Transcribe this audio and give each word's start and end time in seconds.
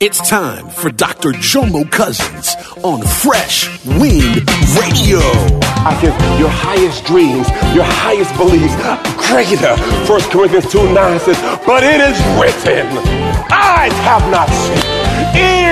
It's 0.00 0.20
time 0.28 0.68
for 0.68 0.88
Dr. 0.88 1.32
Jomo 1.32 1.90
Cousins 1.90 2.54
on 2.84 3.02
Fresh 3.02 3.84
Wind 3.86 4.48
Radio. 4.78 5.18
I 5.82 5.98
said, 6.00 6.38
your 6.38 6.48
highest 6.48 7.04
dreams, 7.04 7.48
your 7.74 7.82
highest 7.82 8.30
beliefs, 8.36 8.76
greater. 9.26 9.74
1 10.06 10.20
Corinthians 10.30 10.70
2 10.70 10.92
9 10.92 11.18
says, 11.18 11.40
but 11.66 11.82
it 11.82 12.00
is 12.00 12.16
written, 12.38 12.86
eyes 13.50 13.92
have 14.06 14.30
not 14.30 14.48
seen, 14.48 14.97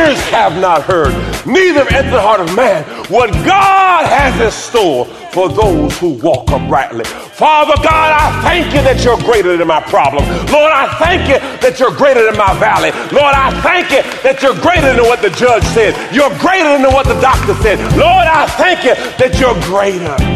ears 0.06 0.20
have 0.30 0.60
not 0.60 0.82
heard, 0.82 1.12
neither 1.46 1.80
entered 1.92 2.12
the 2.12 2.20
heart 2.20 2.40
of 2.40 2.54
man 2.54 2.84
what 3.10 3.30
God 3.44 4.06
has 4.06 4.40
in 4.40 4.50
store 4.50 5.04
for 5.32 5.48
those 5.48 5.98
who 5.98 6.10
walk 6.22 6.48
uprightly. 6.50 7.04
Father 7.04 7.74
God, 7.76 8.10
I 8.14 8.42
thank 8.42 8.66
you 8.72 8.82
that 8.82 9.04
you're 9.04 9.18
greater 9.18 9.56
than 9.56 9.68
my 9.68 9.82
problem. 9.82 10.24
Lord, 10.50 10.72
I 10.72 10.86
thank 10.98 11.28
you 11.28 11.38
that 11.60 11.78
you're 11.78 11.94
greater 11.94 12.24
than 12.24 12.36
my 12.36 12.58
valley. 12.58 12.90
Lord, 13.12 13.34
I 13.34 13.50
thank 13.60 13.90
you 13.90 14.02
that 14.22 14.42
you're 14.42 14.58
greater 14.60 14.94
than 14.94 15.04
what 15.04 15.22
the 15.22 15.30
judge 15.30 15.64
said. 15.74 15.92
You're 16.14 16.34
greater 16.38 16.78
than 16.78 16.92
what 16.92 17.06
the 17.06 17.18
doctor 17.20 17.54
said. 17.62 17.78
Lord, 17.96 18.26
I 18.26 18.46
thank 18.56 18.84
you 18.84 18.94
that 19.18 19.38
you're 19.38 19.58
greater. 19.68 20.35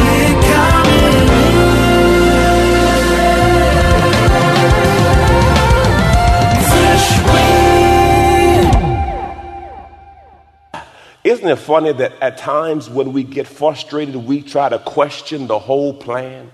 Isn't 11.23 11.47
it 11.47 11.57
funny 11.57 11.93
that 11.93 12.13
at 12.21 12.37
times 12.37 12.89
when 12.89 13.13
we 13.13 13.23
get 13.23 13.47
frustrated, 13.47 14.15
we 14.15 14.41
try 14.41 14.69
to 14.69 14.79
question 14.79 15.47
the 15.47 15.59
whole 15.59 15.93
plan? 15.93 16.51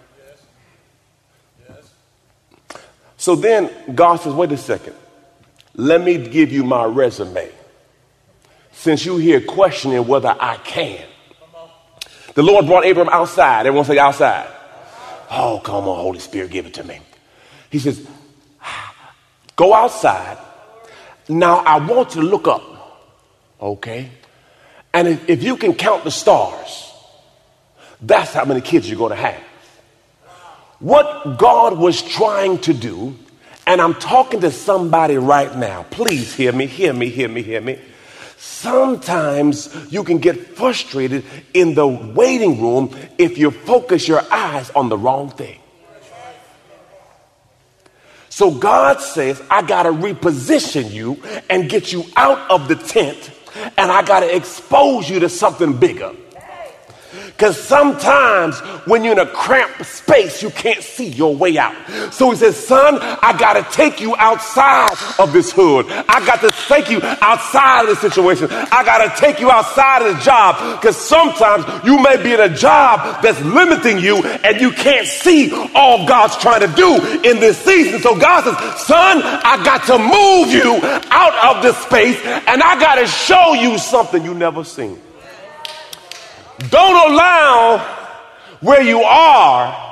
So 3.15 3.35
then 3.35 3.71
God 3.95 4.17
says, 4.17 4.33
wait 4.33 4.51
a 4.51 4.57
second. 4.57 4.95
Let 5.73 6.01
me 6.01 6.17
give 6.27 6.51
you 6.51 6.63
my 6.63 6.85
resume. 6.85 7.49
Since 8.71 9.05
you 9.05 9.17
here 9.17 9.41
questioning 9.41 10.05
whether 10.05 10.35
I 10.39 10.57
can. 10.57 11.05
The 12.35 12.43
Lord 12.43 12.67
brought 12.67 12.85
Abram 12.85 13.09
outside. 13.09 13.65
Everyone 13.65 13.85
say 13.85 13.97
outside. 13.97 14.47
Oh, 15.31 15.59
come 15.63 15.87
on, 15.87 15.99
Holy 15.99 16.19
Spirit, 16.19 16.51
give 16.51 16.65
it 16.65 16.75
to 16.75 16.83
me. 16.83 16.99
He 17.69 17.79
says, 17.79 18.07
go 19.55 19.73
outside. 19.73 20.37
Now 21.27 21.57
I 21.57 21.79
want 21.79 22.15
you 22.15 22.21
to 22.21 22.27
look 22.27 22.47
up. 22.47 22.61
Okay? 23.59 24.11
And 24.97 25.07
if, 25.07 25.29
if 25.29 25.43
you 25.43 25.57
can 25.57 25.75
count 25.75 26.05
the 26.05 26.09
stars, 26.09 26.91
that's 28.01 28.33
how 28.33 28.45
many 28.45 28.61
kids 28.61 28.89
you're 28.89 28.97
going 28.97 29.11
to 29.11 29.15
have. 29.15 29.39
What 30.79 31.37
God 31.37 31.77
was 31.77 32.01
trying 32.01 32.57
to 32.61 32.73
do, 32.73 33.15
and 33.67 33.79
I'm 33.79 33.93
talking 33.93 34.41
to 34.41 34.49
somebody 34.49 35.17
right 35.17 35.55
now, 35.55 35.83
please 35.91 36.33
hear 36.33 36.51
me, 36.51 36.65
hear 36.65 36.93
me, 36.93 37.09
hear 37.09 37.29
me, 37.29 37.43
hear 37.43 37.61
me. 37.61 37.79
Sometimes 38.37 39.69
you 39.93 40.03
can 40.03 40.17
get 40.17 40.55
frustrated 40.55 41.25
in 41.53 41.75
the 41.75 41.85
waiting 41.85 42.59
room 42.59 42.89
if 43.19 43.37
you 43.37 43.51
focus 43.51 44.07
your 44.07 44.23
eyes 44.33 44.71
on 44.71 44.89
the 44.89 44.97
wrong 44.97 45.29
thing. 45.29 45.59
So 48.29 48.49
God 48.49 48.99
says, 49.01 49.39
I 49.51 49.61
got 49.61 49.83
to 49.83 49.91
reposition 49.91 50.91
you 50.91 51.21
and 51.51 51.69
get 51.69 51.93
you 51.93 52.03
out 52.15 52.49
of 52.49 52.67
the 52.67 52.75
tent, 52.75 53.29
and 53.77 53.91
I 53.91 54.03
got 54.03 54.21
to 54.21 54.35
expose 54.35 55.09
you 55.09 55.19
to 55.19 55.29
something 55.29 55.77
bigger. 55.77 56.13
Because 57.37 57.61
sometimes 57.61 58.57
when 58.87 59.03
you're 59.03 59.13
in 59.13 59.19
a 59.19 59.27
cramped 59.27 59.85
space, 59.85 60.41
you 60.41 60.49
can't 60.49 60.81
see 60.81 61.05
your 61.05 61.35
way 61.35 61.55
out. 61.59 61.75
So 62.11 62.31
he 62.31 62.35
says, 62.35 62.57
Son, 62.57 62.97
I 62.99 63.37
got 63.37 63.53
to 63.53 63.77
take 63.77 64.01
you 64.01 64.15
outside 64.15 64.89
of 65.19 65.33
this 65.33 65.51
hood. 65.51 65.85
I 65.87 66.25
got 66.25 66.41
to 66.41 66.49
take 66.67 66.89
you 66.89 66.99
outside 67.03 67.83
of 67.83 67.89
this 67.89 67.99
situation. 67.99 68.47
I 68.49 68.83
got 68.83 69.05
to 69.05 69.21
take 69.21 69.39
you 69.39 69.51
outside 69.51 70.01
of 70.01 70.17
the 70.17 70.23
job. 70.23 70.81
Because 70.81 70.97
sometimes 70.97 71.63
you 71.85 72.01
may 72.01 72.17
be 72.23 72.33
in 72.33 72.39
a 72.39 72.49
job 72.49 73.21
that's 73.21 73.39
limiting 73.41 73.99
you 73.99 74.17
and 74.25 74.59
you 74.59 74.71
can't 74.71 75.05
see 75.05 75.51
all 75.75 76.07
God's 76.07 76.37
trying 76.37 76.61
to 76.61 76.75
do 76.75 76.95
in 77.23 77.39
this 77.39 77.59
season. 77.59 78.01
So 78.01 78.19
God 78.19 78.45
says, 78.45 78.81
Son, 78.81 79.21
I 79.21 79.63
got 79.63 79.85
to 79.85 79.99
move 79.99 80.51
you 80.51 80.79
out 81.11 81.55
of 81.55 81.61
this 81.61 81.77
space 81.77 82.19
and 82.25 82.63
I 82.63 82.79
got 82.79 82.95
to 82.95 83.05
show 83.05 83.53
you 83.53 83.77
something 83.77 84.25
you 84.25 84.33
never 84.33 84.63
seen. 84.63 84.99
Don't 86.69 87.11
allow 87.11 87.77
where 88.61 88.81
you 88.81 89.01
are 89.01 89.87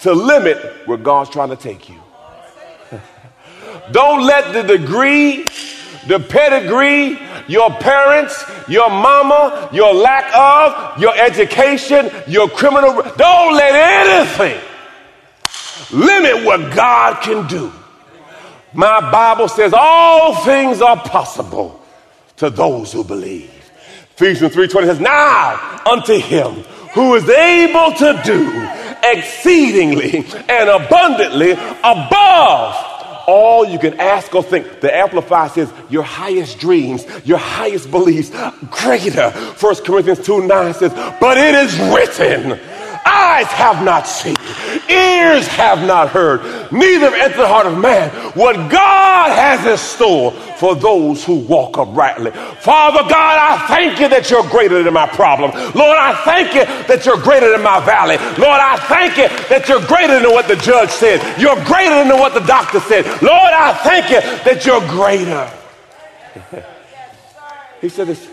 to 0.00 0.12
limit 0.12 0.58
where 0.86 0.98
God's 0.98 1.30
trying 1.30 1.50
to 1.50 1.56
take 1.56 1.88
you. 1.88 2.00
Don't 3.92 4.26
let 4.26 4.52
the 4.52 4.78
degree, 4.78 5.44
the 6.08 6.18
pedigree, 6.18 7.18
your 7.46 7.70
parents, 7.70 8.44
your 8.68 8.90
mama, 8.90 9.68
your 9.72 9.94
lack 9.94 10.34
of, 10.34 11.00
your 11.00 11.16
education, 11.16 12.10
your 12.26 12.48
criminal, 12.48 13.02
don't 13.16 13.54
let 13.54 14.08
anything 14.08 14.60
limit 15.92 16.44
what 16.44 16.74
God 16.74 17.22
can 17.22 17.46
do. 17.46 17.72
My 18.72 19.10
Bible 19.10 19.48
says 19.48 19.74
all 19.76 20.36
things 20.44 20.80
are 20.80 20.96
possible 20.96 21.80
to 22.36 22.50
those 22.50 22.92
who 22.92 23.04
believe. 23.04 23.61
Ephesians 24.16 24.54
3:20 24.54 24.86
says, 24.86 25.00
Now 25.00 25.80
unto 25.86 26.18
him 26.18 26.64
who 26.94 27.14
is 27.14 27.28
able 27.28 27.92
to 27.92 28.20
do 28.24 28.68
exceedingly 29.04 30.24
and 30.48 30.68
abundantly 30.68 31.52
above 31.52 32.92
all 33.26 33.64
you 33.64 33.78
can 33.78 33.98
ask 34.00 34.34
or 34.34 34.42
think. 34.42 34.80
The 34.80 34.94
Amplified 34.94 35.52
says, 35.52 35.72
Your 35.88 36.02
highest 36.02 36.58
dreams, 36.58 37.04
your 37.24 37.38
highest 37.38 37.90
beliefs, 37.90 38.30
greater. 38.70 39.30
1 39.30 39.74
Corinthians 39.84 40.24
2 40.24 40.46
9 40.46 40.74
says, 40.74 40.92
But 41.20 41.38
it 41.38 41.54
is 41.54 41.78
written, 41.78 42.58
eyes 43.04 43.46
have 43.46 43.84
not 43.84 44.06
seen, 44.06 44.36
ears 44.88 45.46
have 45.48 45.86
not 45.86 46.10
heard, 46.10 46.40
neither 46.72 47.14
entered 47.14 47.38
the 47.38 47.46
heart 47.46 47.66
of 47.66 47.78
man 47.78 48.10
what 48.34 48.70
God 48.70 49.30
has 49.30 49.66
in 49.66 49.76
store 49.76 50.32
for 50.32 50.74
those 50.74 51.24
who 51.24 51.40
walk 51.40 51.78
uprightly. 51.78 52.30
Father 52.30 53.02
God, 53.08 53.12
I 53.12 53.66
thank 53.66 53.98
you 53.98 54.08
that 54.08 54.30
you're 54.30 54.48
greater 54.48 54.82
than 54.82 54.94
my 54.94 55.08
problem. 55.08 55.50
Lord, 55.74 55.98
I 55.98 56.14
thank 56.24 56.54
you 56.54 56.64
that 56.64 57.04
you're 57.04 57.20
greater 57.20 57.50
than 57.50 57.62
my 57.62 57.84
valley. 57.84 58.16
Lord, 58.16 58.60
I 58.60 58.76
thank 58.86 59.16
you 59.16 59.28
that 59.48 59.68
you're 59.68 59.84
greater 59.86 60.20
than 60.20 60.30
what 60.30 60.48
the 60.48 60.56
judge 60.56 60.90
said. 60.90 61.40
You're 61.40 61.62
greater 61.64 62.08
than 62.08 62.18
what 62.18 62.34
the 62.34 62.46
doctor 62.46 62.80
said. 62.80 63.04
Lord, 63.22 63.52
I 63.52 63.74
thank 63.82 64.10
you 64.10 64.20
that 64.20 64.64
you're 64.64 64.86
greater. 64.88 65.50
he 67.80 67.88
said 67.88 68.06
this. 68.06 68.28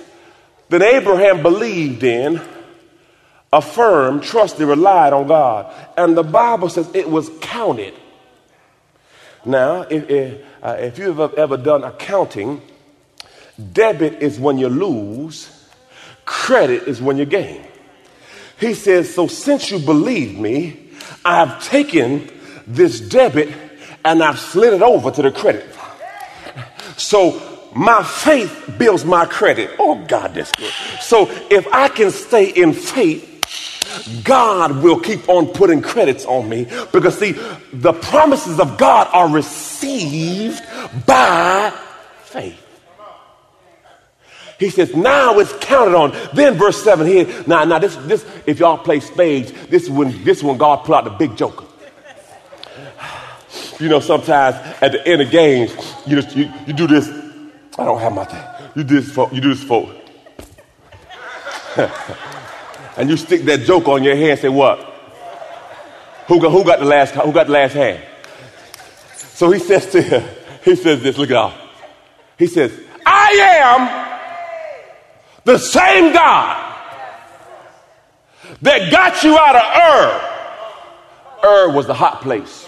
Then 0.69 0.83
Abraham 0.83 1.41
believed 1.41 2.03
in 2.03 2.39
affirmed, 3.51 4.23
trusted, 4.23 4.67
relied 4.67 5.13
on 5.13 5.27
God. 5.27 5.73
And 5.97 6.15
the 6.15 6.23
Bible 6.23 6.69
says 6.69 6.89
it 6.93 7.09
was 7.09 7.29
counted. 7.41 7.93
Now, 9.45 9.81
if, 9.81 10.09
if, 10.09 10.45
uh, 10.61 10.77
if 10.79 10.99
you've 10.99 11.19
ever 11.19 11.57
done 11.57 11.83
accounting, 11.83 12.61
debit 13.73 14.21
is 14.21 14.39
when 14.39 14.57
you 14.57 14.69
lose, 14.69 15.49
credit 16.25 16.83
is 16.83 17.01
when 17.01 17.17
you 17.17 17.25
gain. 17.25 17.65
He 18.59 18.73
says, 18.73 19.13
So 19.13 19.27
since 19.27 19.71
you 19.71 19.79
believe 19.79 20.37
me, 20.37 20.89
I've 21.23 21.63
taken 21.63 22.29
this 22.67 22.99
debit 22.99 23.49
and 24.03 24.21
I've 24.21 24.39
slid 24.39 24.73
it 24.73 24.81
over 24.81 25.11
to 25.11 25.21
the 25.21 25.31
credit. 25.31 25.65
So 26.97 27.69
my 27.73 28.03
faith 28.03 28.75
builds 28.77 29.05
my 29.05 29.25
credit. 29.25 29.71
Oh, 29.79 30.03
God, 30.05 30.33
that's 30.33 30.51
good. 30.51 30.71
So 31.01 31.29
if 31.49 31.67
I 31.73 31.87
can 31.87 32.11
stay 32.11 32.49
in 32.49 32.73
faith, 32.73 33.28
God 34.23 34.83
will 34.83 34.99
keep 34.99 35.27
on 35.29 35.47
putting 35.47 35.81
credits 35.81 36.25
on 36.25 36.49
me 36.49 36.67
because, 36.91 37.17
see, 37.17 37.33
the 37.73 37.93
promises 37.93 38.59
of 38.59 38.77
God 38.77 39.07
are 39.11 39.29
received 39.29 40.61
by 41.05 41.73
faith. 42.23 42.65
He 44.59 44.69
says, 44.69 44.93
now 44.93 45.39
it's 45.39 45.53
counted 45.59 45.95
on. 45.95 46.11
Then 46.33 46.55
verse 46.55 46.83
7 46.83 47.07
here. 47.07 47.43
Now, 47.47 47.63
now 47.63 47.79
this, 47.79 47.95
this, 47.95 48.25
if 48.45 48.59
y'all 48.59 48.77
play 48.77 48.99
spades, 48.99 49.53
this 49.69 49.83
is 49.83 49.89
when 49.89 50.23
this 50.25 50.43
when 50.43 50.57
God 50.57 50.83
pull 50.83 50.95
out 50.95 51.05
the 51.05 51.11
big 51.11 51.35
joker. 51.37 51.65
You 53.79 53.87
know, 53.87 54.01
sometimes 54.01 54.57
at 54.81 54.91
the 54.91 55.07
end 55.07 55.21
of 55.21 55.31
games, 55.31 55.71
you 56.05 56.21
just 56.21 56.35
you, 56.35 56.51
you 56.67 56.73
do 56.73 56.85
this. 56.85 57.07
I 57.77 57.85
don't 57.85 58.01
have 58.01 58.13
my 58.13 58.25
thing. 58.25 58.43
You 58.75 58.83
do 58.83 58.99
this 58.99 59.09
for 59.09 59.29
you 59.31 59.39
do 59.39 59.55
this 59.55 59.63
for. 59.63 59.89
and 62.97 63.09
you 63.09 63.17
stick 63.17 63.43
that 63.43 63.61
joke 63.61 63.87
on 63.87 64.03
your 64.03 64.15
hand 64.15 64.31
and 64.31 64.39
say, 64.39 64.49
what? 64.49 64.79
Who 66.27 66.39
got, 66.39 66.51
who 66.51 66.63
got 66.63 66.79
the 66.79 66.85
last 66.85 67.15
who 67.15 67.31
got 67.31 67.47
the 67.47 67.53
last 67.53 67.73
hand? 67.73 68.03
So 69.15 69.49
he 69.51 69.59
says 69.59 69.87
to 69.91 70.01
him, 70.01 70.23
he 70.63 70.75
says 70.75 71.01
this, 71.01 71.17
look 71.17 71.31
at 71.31 71.35
all. 71.35 71.53
He 72.37 72.47
says, 72.47 72.71
I 73.05 73.29
am 73.63 73.89
the 75.43 75.57
same 75.57 76.13
God 76.13 76.65
that 78.61 78.91
got 78.91 79.23
you 79.23 79.37
out 79.37 79.55
of 79.55 79.63
Ur. 81.43 81.49
Ur 81.49 81.75
was 81.75 81.87
the 81.87 81.93
hot 81.93 82.21
place. 82.21 82.67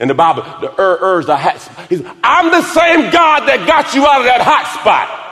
In 0.00 0.08
the 0.08 0.14
Bible, 0.14 0.42
the 0.60 0.74
Ur, 0.80 0.98
Ur's 1.00 1.26
the 1.26 1.36
hot 1.36 1.60
spot. 1.60 1.92
I'm 2.24 2.50
the 2.50 2.62
same 2.62 3.12
God 3.12 3.46
that 3.48 3.64
got 3.68 3.94
you 3.94 4.04
out 4.06 4.20
of 4.20 4.26
that 4.26 4.40
hot 4.40 4.80
spot 4.80 5.23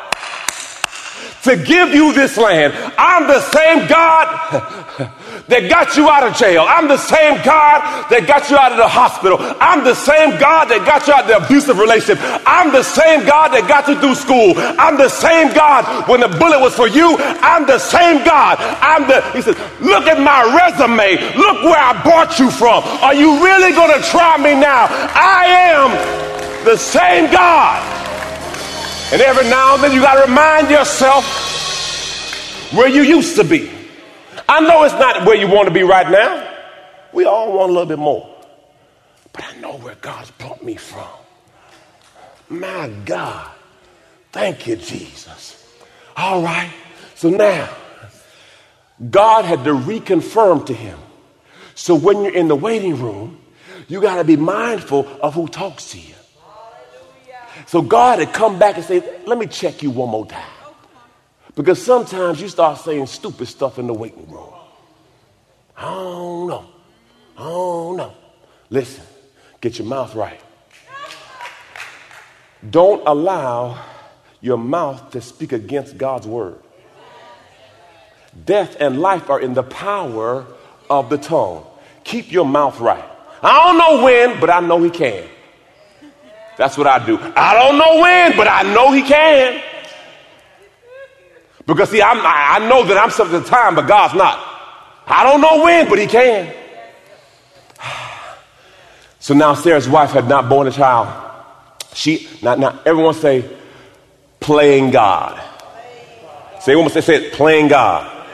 to 1.42 1.56
give 1.56 1.92
you 1.92 2.12
this 2.12 2.36
land. 2.36 2.72
I'm 2.96 3.26
the 3.26 3.40
same 3.40 3.88
God 3.88 4.26
that 5.48 5.68
got 5.68 5.96
you 5.96 6.08
out 6.08 6.22
of 6.22 6.36
jail. 6.36 6.64
I'm 6.68 6.86
the 6.86 6.98
same 6.98 7.42
God 7.42 8.06
that 8.10 8.26
got 8.26 8.48
you 8.48 8.56
out 8.56 8.70
of 8.70 8.78
the 8.78 8.86
hospital. 8.86 9.38
I'm 9.40 9.82
the 9.82 9.94
same 9.94 10.38
God 10.38 10.70
that 10.70 10.86
got 10.86 11.06
you 11.06 11.12
out 11.12 11.26
of 11.26 11.28
the 11.28 11.42
abusive 11.42 11.78
relationship. 11.78 12.22
I'm 12.46 12.70
the 12.70 12.86
same 12.86 13.26
God 13.26 13.50
that 13.52 13.66
got 13.66 13.88
you 13.88 13.98
through 13.98 14.14
school. 14.14 14.54
I'm 14.56 14.96
the 14.96 15.10
same 15.10 15.52
God 15.52 16.08
when 16.08 16.20
the 16.20 16.30
bullet 16.30 16.62
was 16.62 16.74
for 16.74 16.86
you. 16.86 17.18
I'm 17.42 17.66
the 17.66 17.78
same 17.78 18.22
God. 18.22 18.62
I'm 18.78 19.10
the, 19.10 19.18
he 19.34 19.42
says, 19.42 19.58
look 19.82 20.06
at 20.06 20.22
my 20.22 20.46
resume. 20.46 21.18
Look 21.34 21.66
where 21.66 21.80
I 21.80 21.98
brought 22.06 22.38
you 22.38 22.50
from. 22.50 22.86
Are 23.02 23.14
you 23.14 23.42
really 23.42 23.74
going 23.74 23.90
to 23.90 24.02
try 24.06 24.38
me 24.38 24.54
now? 24.54 24.86
I 25.10 25.74
am 25.74 25.90
the 26.64 26.78
same 26.78 27.30
God. 27.32 28.01
And 29.12 29.20
every 29.20 29.44
now 29.50 29.74
and 29.74 29.84
then 29.84 29.92
you 29.92 30.00
got 30.00 30.24
to 30.24 30.30
remind 30.30 30.70
yourself 30.70 31.24
where 32.72 32.88
you 32.88 33.02
used 33.02 33.36
to 33.36 33.44
be. 33.44 33.70
I 34.48 34.60
know 34.60 34.84
it's 34.84 34.94
not 34.94 35.26
where 35.26 35.36
you 35.36 35.46
want 35.46 35.68
to 35.68 35.74
be 35.74 35.82
right 35.82 36.10
now. 36.10 36.48
We 37.12 37.26
all 37.26 37.52
want 37.52 37.68
a 37.68 37.72
little 37.74 37.86
bit 37.86 37.98
more. 37.98 38.34
But 39.34 39.44
I 39.44 39.56
know 39.60 39.76
where 39.76 39.96
God's 39.96 40.30
brought 40.30 40.62
me 40.64 40.76
from. 40.76 41.08
My 42.48 42.88
God. 43.04 43.50
Thank 44.30 44.66
you, 44.66 44.76
Jesus. 44.76 45.62
All 46.16 46.42
right. 46.42 46.72
So 47.14 47.28
now, 47.28 47.68
God 49.10 49.44
had 49.44 49.64
to 49.64 49.72
reconfirm 49.74 50.64
to 50.66 50.74
him. 50.74 50.98
So 51.74 51.94
when 51.94 52.22
you're 52.22 52.34
in 52.34 52.48
the 52.48 52.56
waiting 52.56 52.96
room, 52.96 53.40
you 53.88 54.00
got 54.00 54.16
to 54.16 54.24
be 54.24 54.36
mindful 54.36 55.06
of 55.22 55.34
who 55.34 55.48
talks 55.48 55.90
to 55.90 55.98
you. 55.98 56.14
So 57.66 57.82
God 57.82 58.18
had 58.18 58.32
come 58.32 58.58
back 58.58 58.76
and 58.76 58.84
said, 58.84 59.22
Let 59.26 59.38
me 59.38 59.46
check 59.46 59.82
you 59.82 59.90
one 59.90 60.08
more 60.08 60.26
time. 60.26 60.42
Because 61.54 61.82
sometimes 61.82 62.40
you 62.40 62.48
start 62.48 62.78
saying 62.78 63.06
stupid 63.06 63.46
stuff 63.46 63.78
in 63.78 63.86
the 63.86 63.94
waiting 63.94 64.30
room. 64.30 64.52
I 65.76 65.82
don't 65.82 66.48
know. 66.48 66.66
I 67.36 67.42
don't 67.42 67.96
know. 67.96 68.14
Listen, 68.70 69.04
get 69.60 69.78
your 69.78 69.86
mouth 69.86 70.14
right. 70.14 70.40
Don't 72.68 73.02
allow 73.06 73.84
your 74.40 74.56
mouth 74.56 75.10
to 75.10 75.20
speak 75.20 75.52
against 75.52 75.98
God's 75.98 76.26
word. 76.26 76.58
Death 78.46 78.76
and 78.80 79.00
life 79.00 79.28
are 79.28 79.40
in 79.40 79.52
the 79.54 79.62
power 79.62 80.46
of 80.88 81.10
the 81.10 81.18
tongue. 81.18 81.66
Keep 82.04 82.32
your 82.32 82.46
mouth 82.46 82.80
right. 82.80 83.04
I 83.42 83.66
don't 83.66 83.78
know 83.78 84.04
when, 84.04 84.40
but 84.40 84.48
I 84.48 84.60
know 84.60 84.82
He 84.82 84.90
can. 84.90 85.28
That's 86.56 86.76
what 86.76 86.86
I 86.86 87.04
do. 87.04 87.18
I 87.36 87.54
don't 87.54 87.78
know 87.78 88.00
when, 88.00 88.36
but 88.36 88.48
I 88.48 88.62
know 88.74 88.92
He 88.92 89.02
can. 89.02 89.62
Because 91.66 91.90
see, 91.90 92.02
I'm, 92.02 92.18
I 92.22 92.66
know 92.68 92.84
that 92.84 92.96
I'm 92.96 93.08
at 93.08 93.30
the 93.30 93.42
time, 93.48 93.74
but 93.74 93.86
God's 93.86 94.14
not. 94.14 94.38
I 95.06 95.24
don't 95.24 95.40
know 95.40 95.64
when, 95.64 95.88
but 95.88 95.98
He 95.98 96.06
can. 96.06 96.54
So 99.20 99.34
now 99.34 99.54
Sarah's 99.54 99.88
wife 99.88 100.10
had 100.10 100.28
not 100.28 100.48
born 100.48 100.66
a 100.66 100.72
child. 100.72 101.06
She, 101.94 102.28
now, 102.42 102.56
now 102.56 102.80
everyone 102.84 103.14
say, 103.14 103.48
playing 104.40 104.90
God. 104.90 105.40
Say, 106.60 106.74
more, 106.74 106.90
say, 106.90 107.00
say 107.02 107.26
it, 107.26 107.32
playing 107.32 107.68
God. 107.68 108.26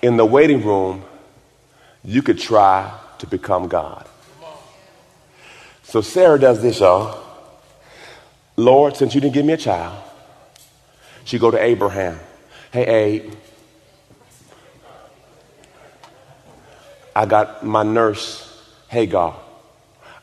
In 0.00 0.16
the 0.16 0.24
waiting 0.24 0.64
room, 0.64 1.04
you 2.04 2.22
could 2.22 2.38
try 2.38 2.96
to 3.18 3.26
become 3.26 3.66
God. 3.66 4.08
So 5.94 6.00
Sarah 6.00 6.40
does 6.40 6.60
this, 6.60 6.80
y'all. 6.80 7.22
Lord, 8.56 8.96
since 8.96 9.14
you 9.14 9.20
didn't 9.20 9.34
give 9.34 9.46
me 9.46 9.52
a 9.52 9.56
child, 9.56 9.96
she 11.24 11.38
go 11.38 11.52
to 11.52 11.62
Abraham. 11.62 12.18
Hey, 12.72 12.84
Abe, 12.84 13.32
I 17.14 17.26
got 17.26 17.64
my 17.64 17.84
nurse, 17.84 18.60
Hagar. 18.88 19.40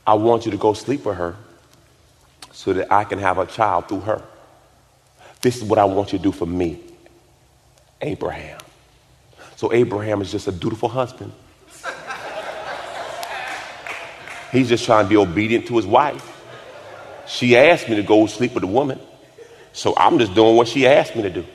I 0.06 0.16
want 0.16 0.44
you 0.44 0.52
to 0.52 0.58
go 0.58 0.74
sleep 0.74 1.06
with 1.06 1.16
her 1.16 1.38
so 2.52 2.74
that 2.74 2.92
I 2.92 3.06
can 3.06 3.20
have 3.20 3.38
a 3.38 3.46
child 3.46 3.88
through 3.88 4.02
her. 4.02 4.22
This 5.40 5.56
is 5.56 5.64
what 5.64 5.80
I 5.80 5.86
want 5.86 6.12
you 6.12 6.18
to 6.18 6.24
do 6.24 6.34
for 6.34 6.46
me, 6.46 6.82
Abraham. 8.02 8.60
So 9.56 9.72
Abraham 9.72 10.22
is 10.22 10.34
just 10.34 10.50
a 10.50 10.52
dutiful 10.52 10.90
husband. 10.90 11.32
He's 14.52 14.70
just 14.70 14.86
trying 14.86 15.06
to 15.06 15.10
be 15.10 15.18
obedient 15.18 15.68
to 15.68 15.76
his 15.78 15.86
wife. 15.86 16.42
She 17.28 17.56
asked 17.56 17.88
me 17.88 17.96
to 17.96 18.04
go 18.04 18.26
sleep 18.26 18.54
with 18.54 18.64
a 18.64 18.68
woman. 18.68 19.00
So 19.74 19.94
I'm 19.96 20.20
just 20.20 20.36
doing 20.36 20.58
what 20.58 20.68
she 20.68 20.86
asked 20.86 21.16
me 21.16 21.22
to 21.22 21.30
do. 21.30 21.46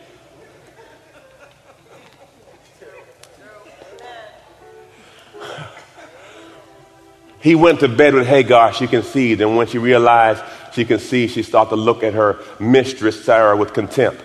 He 7.40 7.54
went 7.54 7.81
to 7.81 7.88
bed 7.88 8.14
with 8.14 8.26
Hagar, 8.26 8.72
she 8.72 8.88
conceived, 8.88 9.40
and 9.40 9.56
when 9.56 9.68
she 9.68 9.78
realized 9.78 10.42
she 10.73 10.85
conceived, 10.85 11.32
she 11.32 11.44
started 11.44 11.70
to 11.70 11.76
look 11.76 12.02
at 12.02 12.14
her 12.14 12.40
mistress 12.59 13.25
Sarah 13.25 13.56
with 13.56 13.73
contempt. 13.73 14.20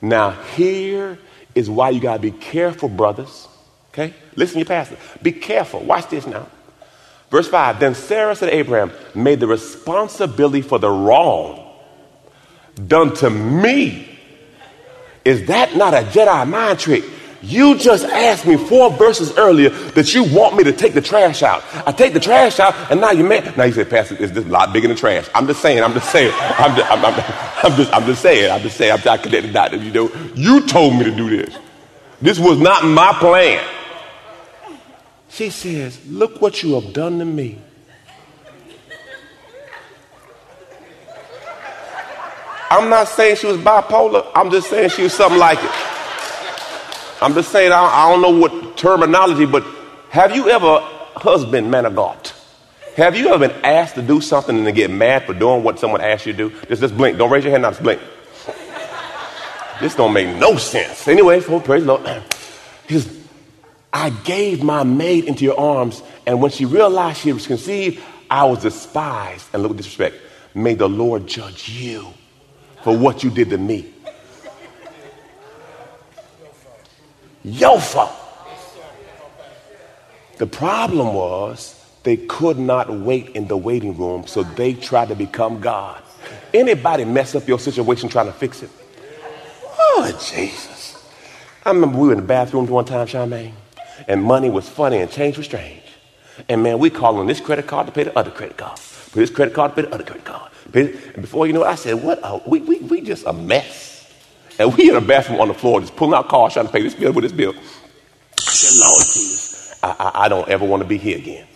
Now, 0.00 0.30
here 0.56 1.18
is 1.54 1.68
why 1.68 1.90
you 1.90 2.00
got 2.00 2.14
to 2.14 2.22
be 2.22 2.30
careful, 2.30 2.88
brothers. 2.88 3.48
Okay? 3.92 4.14
Listen 4.34 4.54
to 4.54 4.58
your 4.60 4.66
pastor. 4.66 4.96
Be 5.20 5.32
careful. 5.32 5.80
Watch 5.80 6.08
this 6.08 6.26
now. 6.26 6.48
Verse 7.30 7.48
5 7.48 7.80
Then 7.80 7.94
Sarah 7.94 8.34
said 8.34 8.50
to 8.50 8.56
Abraham, 8.56 8.92
May 9.14 9.34
the 9.34 9.46
responsibility 9.46 10.62
for 10.62 10.78
the 10.78 10.90
wrong 10.90 11.64
done 12.86 13.14
to 13.16 13.30
me. 13.30 14.18
Is 15.24 15.46
that 15.48 15.76
not 15.76 15.94
a 15.94 15.98
Jedi 15.98 16.48
mind 16.48 16.78
trick? 16.78 17.04
You 17.40 17.78
just 17.78 18.04
asked 18.04 18.46
me 18.46 18.56
four 18.56 18.90
verses 18.90 19.36
earlier 19.38 19.70
that 19.70 20.12
you 20.12 20.24
want 20.24 20.56
me 20.56 20.64
to 20.64 20.72
take 20.72 20.94
the 20.94 21.00
trash 21.00 21.42
out. 21.42 21.62
I 21.86 21.92
take 21.92 22.12
the 22.12 22.20
trash 22.20 22.58
out, 22.58 22.74
and 22.90 23.00
now 23.00 23.12
you're 23.12 23.28
mad. 23.28 23.56
Now 23.56 23.64
you 23.64 23.72
say, 23.72 23.84
Pastor, 23.84 24.16
is 24.16 24.32
this 24.32 24.44
a 24.44 24.48
lot 24.48 24.72
bigger 24.72 24.88
than 24.88 24.96
trash? 24.96 25.28
I'm 25.34 25.46
just 25.46 25.62
saying, 25.62 25.82
I'm 25.82 25.92
just 25.92 26.10
saying, 26.10 26.32
I'm 26.34 26.74
just, 26.74 26.90
I'm, 26.90 27.04
I'm, 27.04 27.14
I'm 27.62 27.76
just, 27.76 27.90
saying, 27.92 27.92
I'm 27.92 28.06
just 28.06 28.22
saying, 28.22 28.50
I'm 28.50 28.60
just 28.60 28.76
saying, 28.76 28.92
I'm 28.92 29.04
not 29.04 29.52
doctor. 29.52 29.76
You 29.76 29.92
know, 29.92 30.32
you 30.34 30.66
told 30.66 30.94
me 30.94 31.04
to 31.04 31.14
do 31.14 31.30
this. 31.30 31.56
This 32.20 32.40
was 32.40 32.58
not 32.58 32.84
my 32.84 33.12
plan. 33.20 33.64
She 35.38 35.50
says, 35.50 36.04
Look 36.08 36.42
what 36.42 36.64
you 36.64 36.74
have 36.80 36.92
done 36.92 37.20
to 37.20 37.24
me. 37.24 37.60
I'm 42.68 42.90
not 42.90 43.06
saying 43.06 43.36
she 43.36 43.46
was 43.46 43.56
bipolar. 43.56 44.28
I'm 44.34 44.50
just 44.50 44.68
saying 44.68 44.90
she 44.90 45.04
was 45.04 45.14
something 45.14 45.38
like 45.38 45.60
it. 45.62 45.70
I'm 47.22 47.34
just 47.34 47.52
saying, 47.52 47.70
I, 47.70 48.10
don't 48.10 48.20
know 48.20 48.36
what 48.36 48.76
terminology, 48.76 49.46
but 49.46 49.64
have 50.10 50.34
you 50.34 50.50
ever, 50.50 50.80
husband, 51.14 51.70
man 51.70 51.86
of 51.86 51.94
God, 51.94 52.32
have 52.96 53.16
you 53.16 53.28
ever 53.28 53.46
been 53.46 53.64
asked 53.64 53.94
to 53.94 54.02
do 54.02 54.20
something 54.20 54.56
and 54.56 54.66
to 54.66 54.72
get 54.72 54.90
mad 54.90 55.24
for 55.24 55.34
doing 55.34 55.62
what 55.62 55.78
someone 55.78 56.00
asked 56.00 56.26
you 56.26 56.32
to 56.32 56.50
do? 56.50 56.50
Just, 56.66 56.82
just 56.82 56.96
blink. 56.96 57.16
Don't 57.16 57.30
raise 57.30 57.44
your 57.44 57.52
hand 57.52 57.62
now, 57.62 57.70
just 57.70 57.84
blink. 57.84 58.00
this 59.80 59.94
don't 59.94 60.12
make 60.12 60.36
no 60.36 60.56
sense. 60.56 61.06
Anyway, 61.06 61.40
so 61.40 61.60
praise 61.60 61.84
the 61.84 61.94
Lord. 61.94 62.24
Says, 62.88 63.27
I 63.92 64.10
gave 64.10 64.62
my 64.62 64.82
maid 64.82 65.24
into 65.24 65.44
your 65.44 65.58
arms, 65.58 66.02
and 66.26 66.42
when 66.42 66.50
she 66.50 66.64
realized 66.64 67.20
she 67.20 67.32
was 67.32 67.46
conceived, 67.46 68.00
I 68.30 68.44
was 68.44 68.62
despised. 68.62 69.48
And 69.52 69.62
look 69.62 69.70
with 69.70 69.78
disrespect. 69.78 70.16
May 70.54 70.74
the 70.74 70.88
Lord 70.88 71.26
judge 71.26 71.68
you 71.68 72.06
for 72.82 72.96
what 72.96 73.24
you 73.24 73.30
did 73.30 73.50
to 73.50 73.58
me. 73.58 73.92
Your 77.44 77.80
fault. 77.80 78.12
The 80.36 80.46
problem 80.46 81.14
was 81.14 81.74
they 82.02 82.16
could 82.16 82.58
not 82.58 82.90
wait 82.90 83.30
in 83.30 83.48
the 83.48 83.56
waiting 83.56 83.96
room, 83.96 84.26
so 84.26 84.42
they 84.42 84.74
tried 84.74 85.08
to 85.08 85.14
become 85.14 85.60
God. 85.60 86.02
Anybody 86.52 87.04
mess 87.04 87.34
up 87.34 87.48
your 87.48 87.58
situation 87.58 88.08
trying 88.08 88.26
to 88.26 88.32
fix 88.32 88.62
it? 88.62 88.70
Oh, 89.78 90.18
Jesus. 90.32 91.04
I 91.64 91.70
remember 91.70 91.98
we 91.98 92.06
were 92.08 92.12
in 92.12 92.20
the 92.20 92.26
bathroom 92.26 92.66
one 92.66 92.84
time, 92.84 93.06
Charmaine, 93.06 93.52
and 94.06 94.22
money 94.22 94.50
was 94.50 94.68
funny 94.68 94.98
and 94.98 95.10
change 95.10 95.36
was 95.36 95.46
strange. 95.46 95.82
And 96.48 96.62
man, 96.62 96.78
we 96.78 96.90
called 96.90 97.16
on 97.18 97.26
this 97.26 97.40
credit 97.40 97.66
card 97.66 97.86
to 97.86 97.92
pay 97.92 98.04
the 98.04 98.16
other 98.18 98.30
credit 98.30 98.56
card. 98.56 98.76
Put 98.76 99.14
this 99.14 99.30
credit 99.30 99.54
card 99.54 99.72
to 99.74 99.82
pay 99.82 99.88
the 99.88 99.94
other 99.94 100.04
credit 100.04 100.24
card. 100.24 100.52
Pay- 100.72 100.92
And 101.14 101.22
before 101.22 101.46
you 101.46 101.52
know 101.52 101.64
it, 101.64 101.68
I 101.68 101.74
said, 101.74 102.02
what? 102.02 102.20
A, 102.22 102.40
we, 102.46 102.60
we, 102.60 102.78
we 102.80 103.00
just 103.00 103.26
a 103.26 103.32
mess. 103.32 104.12
And 104.58 104.76
we 104.76 104.90
in 104.90 104.96
a 104.96 105.00
bathroom 105.00 105.40
on 105.40 105.48
the 105.48 105.54
floor 105.54 105.80
just 105.80 105.96
pulling 105.96 106.14
out 106.14 106.28
cards 106.28 106.54
trying 106.54 106.66
to 106.66 106.72
pay 106.72 106.82
this 106.82 106.94
bill 106.94 107.12
with 107.12 107.22
this 107.24 107.32
bill. 107.32 107.54
I 107.56 108.50
said, 108.52 108.80
Lord 108.86 109.02
Jesus, 109.04 109.78
I, 109.82 109.96
I, 109.98 110.24
I 110.24 110.28
don't 110.28 110.48
ever 110.48 110.64
want 110.64 110.82
to 110.82 110.88
be 110.88 110.98
here 110.98 111.18
again. 111.18 111.46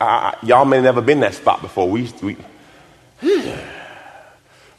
I, 0.00 0.36
y'all 0.42 0.64
may 0.64 0.80
never 0.82 1.00
been 1.00 1.20
that 1.20 1.34
spot 1.34 1.62
before. 1.62 1.88
We, 1.88 2.10
we, 2.22 2.36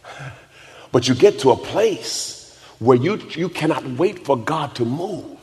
but 0.92 1.08
you 1.08 1.16
get 1.16 1.40
to 1.40 1.52
a 1.52 1.58
place 1.58 2.35
where 2.80 2.98
you, 2.98 3.18
you 3.32 3.50
cannot 3.50 3.86
wait 3.92 4.26
for 4.26 4.38
God 4.38 4.76
to 4.76 4.86
move. 4.86 5.38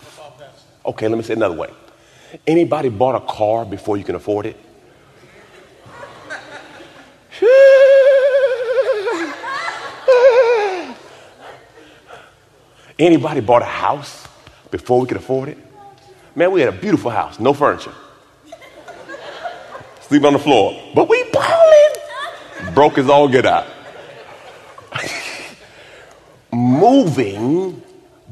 Okay, 0.85 1.09
let 1.09 1.17
me 1.17 1.23
say 1.23 1.35
another 1.35 1.57
way. 1.57 1.71
Anybody 2.47 2.89
bought 2.89 3.15
a 3.15 3.21
car 3.21 3.65
before 3.65 3.97
you 3.97 4.05
can 4.05 4.15
afford 4.15 4.47
it? 4.47 4.57
Anybody 12.99 13.41
bought 13.41 13.63
a 13.63 13.67
house 13.67 14.27
before 14.71 15.01
we 15.01 15.07
could 15.09 15.17
afford 15.17 15.49
it? 15.49 15.59
Man, 16.35 16.53
we 16.53 16.61
had 16.61 16.69
a 16.69 16.77
beautiful 16.77 17.11
house, 17.11 17.41
no 17.41 17.53
furniture. 17.53 17.95
Sleep 20.03 20.25
on 20.25 20.33
the 20.35 20.39
floor. 20.39 20.81
But 20.95 21.09
we 21.09 21.25
balling. 21.33 22.75
Broke 22.75 22.99
as 22.99 23.09
all 23.09 23.29
get 23.29 23.45
out. 23.45 23.67
Moving 26.63 27.83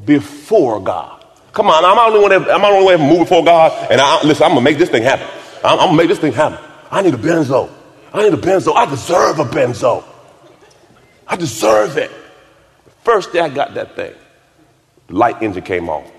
before 0.05 0.81
God. 0.81 1.25
Come 1.51 1.67
on, 1.67 1.83
I'm 1.83 1.95
the 1.95 2.01
only 2.01 2.19
one 2.21 2.29
that, 2.29 2.55
I'm 2.55 2.61
the 2.61 2.67
only 2.67 2.95
one 2.95 3.09
move 3.09 3.19
before 3.19 3.43
God. 3.43 3.91
And 3.91 3.99
I, 3.99 4.23
listen, 4.23 4.43
I'm 4.43 4.51
gonna 4.51 4.61
make 4.61 4.77
this 4.77 4.89
thing 4.89 5.03
happen. 5.03 5.27
I'm, 5.63 5.79
I'm 5.79 5.87
gonna 5.87 5.97
make 5.97 6.07
this 6.07 6.19
thing 6.19 6.31
happen. 6.31 6.57
I 6.89 7.01
need 7.01 7.13
a 7.13 7.17
benzo. 7.17 7.69
I 8.13 8.23
need 8.23 8.33
a 8.33 8.37
benzo. 8.37 8.73
I 8.75 8.85
deserve 8.85 9.39
a 9.39 9.43
benzo. 9.43 10.03
I 11.27 11.35
deserve 11.35 11.97
it. 11.97 12.09
The 12.85 12.91
First 13.03 13.33
day 13.33 13.41
I 13.41 13.49
got 13.49 13.73
that 13.73 13.95
thing, 13.95 14.13
the 15.07 15.13
light 15.15 15.41
engine 15.41 15.63
came 15.63 15.89
on. 15.89 16.09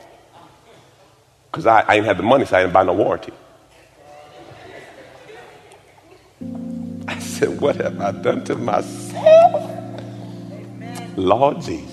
Because 1.50 1.66
I, 1.66 1.84
I 1.86 1.94
didn't 1.94 2.06
have 2.06 2.16
the 2.18 2.22
money, 2.22 2.44
so 2.44 2.56
I 2.56 2.62
didn't 2.62 2.72
buy 2.72 2.82
no 2.84 2.94
warranty. 2.94 3.32
I 7.08 7.18
said, 7.18 7.60
What 7.60 7.76
have 7.76 8.00
I 8.00 8.12
done 8.12 8.44
to 8.44 8.54
myself? 8.56 9.78
Lord 11.16 11.60
Jesus. 11.60 11.91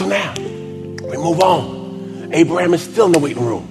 So 0.00 0.06
now, 0.06 0.32
we 0.32 1.18
move 1.18 1.40
on. 1.42 2.30
Abraham 2.32 2.72
is 2.72 2.82
still 2.82 3.04
in 3.04 3.12
the 3.12 3.18
waiting 3.18 3.44
room. 3.44 3.66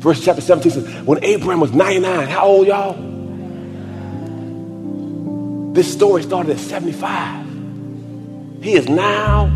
Verse 0.00 0.20
chapter 0.20 0.42
17 0.42 0.72
says, 0.72 1.06
When 1.06 1.22
Abraham 1.22 1.60
was 1.60 1.70
99, 1.72 2.26
how 2.26 2.46
old, 2.46 2.66
y'all? 2.66 2.94
This 5.74 5.92
story 5.92 6.24
started 6.24 6.50
at 6.50 6.58
75. 6.58 7.46
He 8.60 8.72
is 8.72 8.88
now 8.88 9.46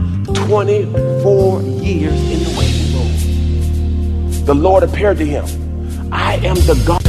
24 0.47 1.63
years 1.63 2.15
in 2.31 2.45
the 2.45 2.55
waiting 2.57 2.95
room. 2.95 4.45
The 4.45 4.55
Lord 4.55 4.85
appeared 4.85 5.19
to 5.19 5.27
him. 5.27 5.45
I 6.13 6.35
am 6.35 6.55
the 6.55 6.81
God. 6.87 7.03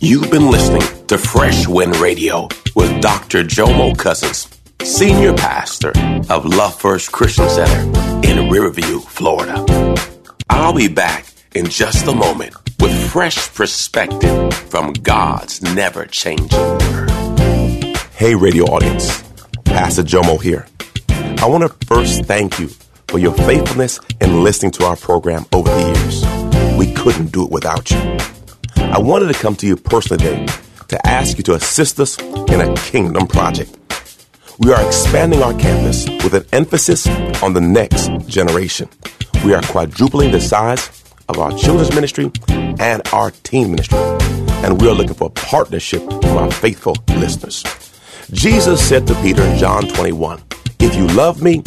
You've 0.00 0.32
been 0.32 0.50
listening 0.50 0.82
to 1.06 1.16
Fresh 1.16 1.68
Wind 1.68 1.94
Radio 1.98 2.48
with 2.74 3.00
Dr. 3.00 3.44
Jomo 3.44 3.96
Cousins, 3.96 4.48
Senior 4.86 5.34
Pastor 5.34 5.90
of 6.30 6.46
Love 6.46 6.80
First 6.80 7.10
Christian 7.10 7.48
Center 7.50 7.80
in 8.22 8.48
Riverview, 8.48 9.00
Florida. 9.00 9.96
I'll 10.48 10.72
be 10.72 10.86
back 10.86 11.26
in 11.56 11.66
just 11.66 12.06
a 12.06 12.14
moment 12.14 12.54
with 12.78 13.10
fresh 13.10 13.52
perspective 13.52 14.54
from 14.54 14.92
God's 14.92 15.60
never 15.60 16.06
changing 16.06 16.48
word. 16.58 17.10
Hey, 18.14 18.36
radio 18.36 18.64
audience, 18.66 19.24
Pastor 19.64 20.04
Jomo 20.04 20.40
here. 20.40 20.66
I 21.42 21.46
want 21.46 21.64
to 21.64 21.86
first 21.86 22.24
thank 22.24 22.60
you 22.60 22.68
for 23.08 23.18
your 23.18 23.34
faithfulness 23.34 23.98
in 24.20 24.44
listening 24.44 24.70
to 24.72 24.84
our 24.84 24.96
program 24.96 25.46
over 25.52 25.68
the 25.68 25.92
years. 25.98 26.78
We 26.78 26.94
couldn't 26.94 27.32
do 27.32 27.44
it 27.44 27.50
without 27.50 27.90
you. 27.90 27.98
I 28.76 28.98
wanted 28.98 29.34
to 29.34 29.34
come 29.34 29.56
to 29.56 29.66
you 29.66 29.76
personally 29.76 30.22
today 30.22 30.46
to 30.88 31.06
ask 31.06 31.38
you 31.38 31.42
to 31.44 31.54
assist 31.54 31.98
us 31.98 32.18
in 32.20 32.60
a 32.60 32.72
kingdom 32.76 33.26
project. 33.26 33.76
We 34.58 34.72
are 34.72 34.86
expanding 34.86 35.42
our 35.42 35.52
campus 35.52 36.08
with 36.24 36.32
an 36.32 36.46
emphasis 36.52 37.06
on 37.42 37.52
the 37.52 37.60
next 37.60 38.08
generation. 38.26 38.88
We 39.44 39.52
are 39.52 39.60
quadrupling 39.60 40.32
the 40.32 40.40
size 40.40 41.04
of 41.28 41.38
our 41.38 41.56
children's 41.58 41.94
ministry 41.94 42.32
and 42.48 43.02
our 43.12 43.32
teen 43.42 43.70
ministry, 43.70 43.98
and 44.64 44.80
we 44.80 44.88
are 44.88 44.94
looking 44.94 45.14
for 45.14 45.28
partnership 45.30 46.00
from 46.00 46.38
our 46.38 46.50
faithful 46.50 46.96
listeners. 47.08 47.64
Jesus 48.30 48.86
said 48.86 49.06
to 49.08 49.14
Peter 49.16 49.42
in 49.42 49.58
John 49.58 49.88
21, 49.88 50.42
If 50.78 50.94
you 50.94 51.06
love 51.08 51.42
me, 51.42 51.62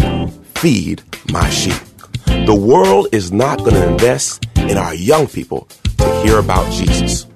feed 0.56 1.04
my 1.32 1.48
sheep. 1.52 1.80
The 2.26 2.56
world 2.56 3.08
is 3.12 3.32
not 3.32 3.60
going 3.60 3.76
to 3.76 3.88
invest 3.88 4.48
in 4.58 4.78
our 4.78 4.96
young 4.96 5.28
people 5.28 5.68
to 6.00 6.22
hear 6.24 6.40
about 6.40 6.72
Jesus. 6.72 7.28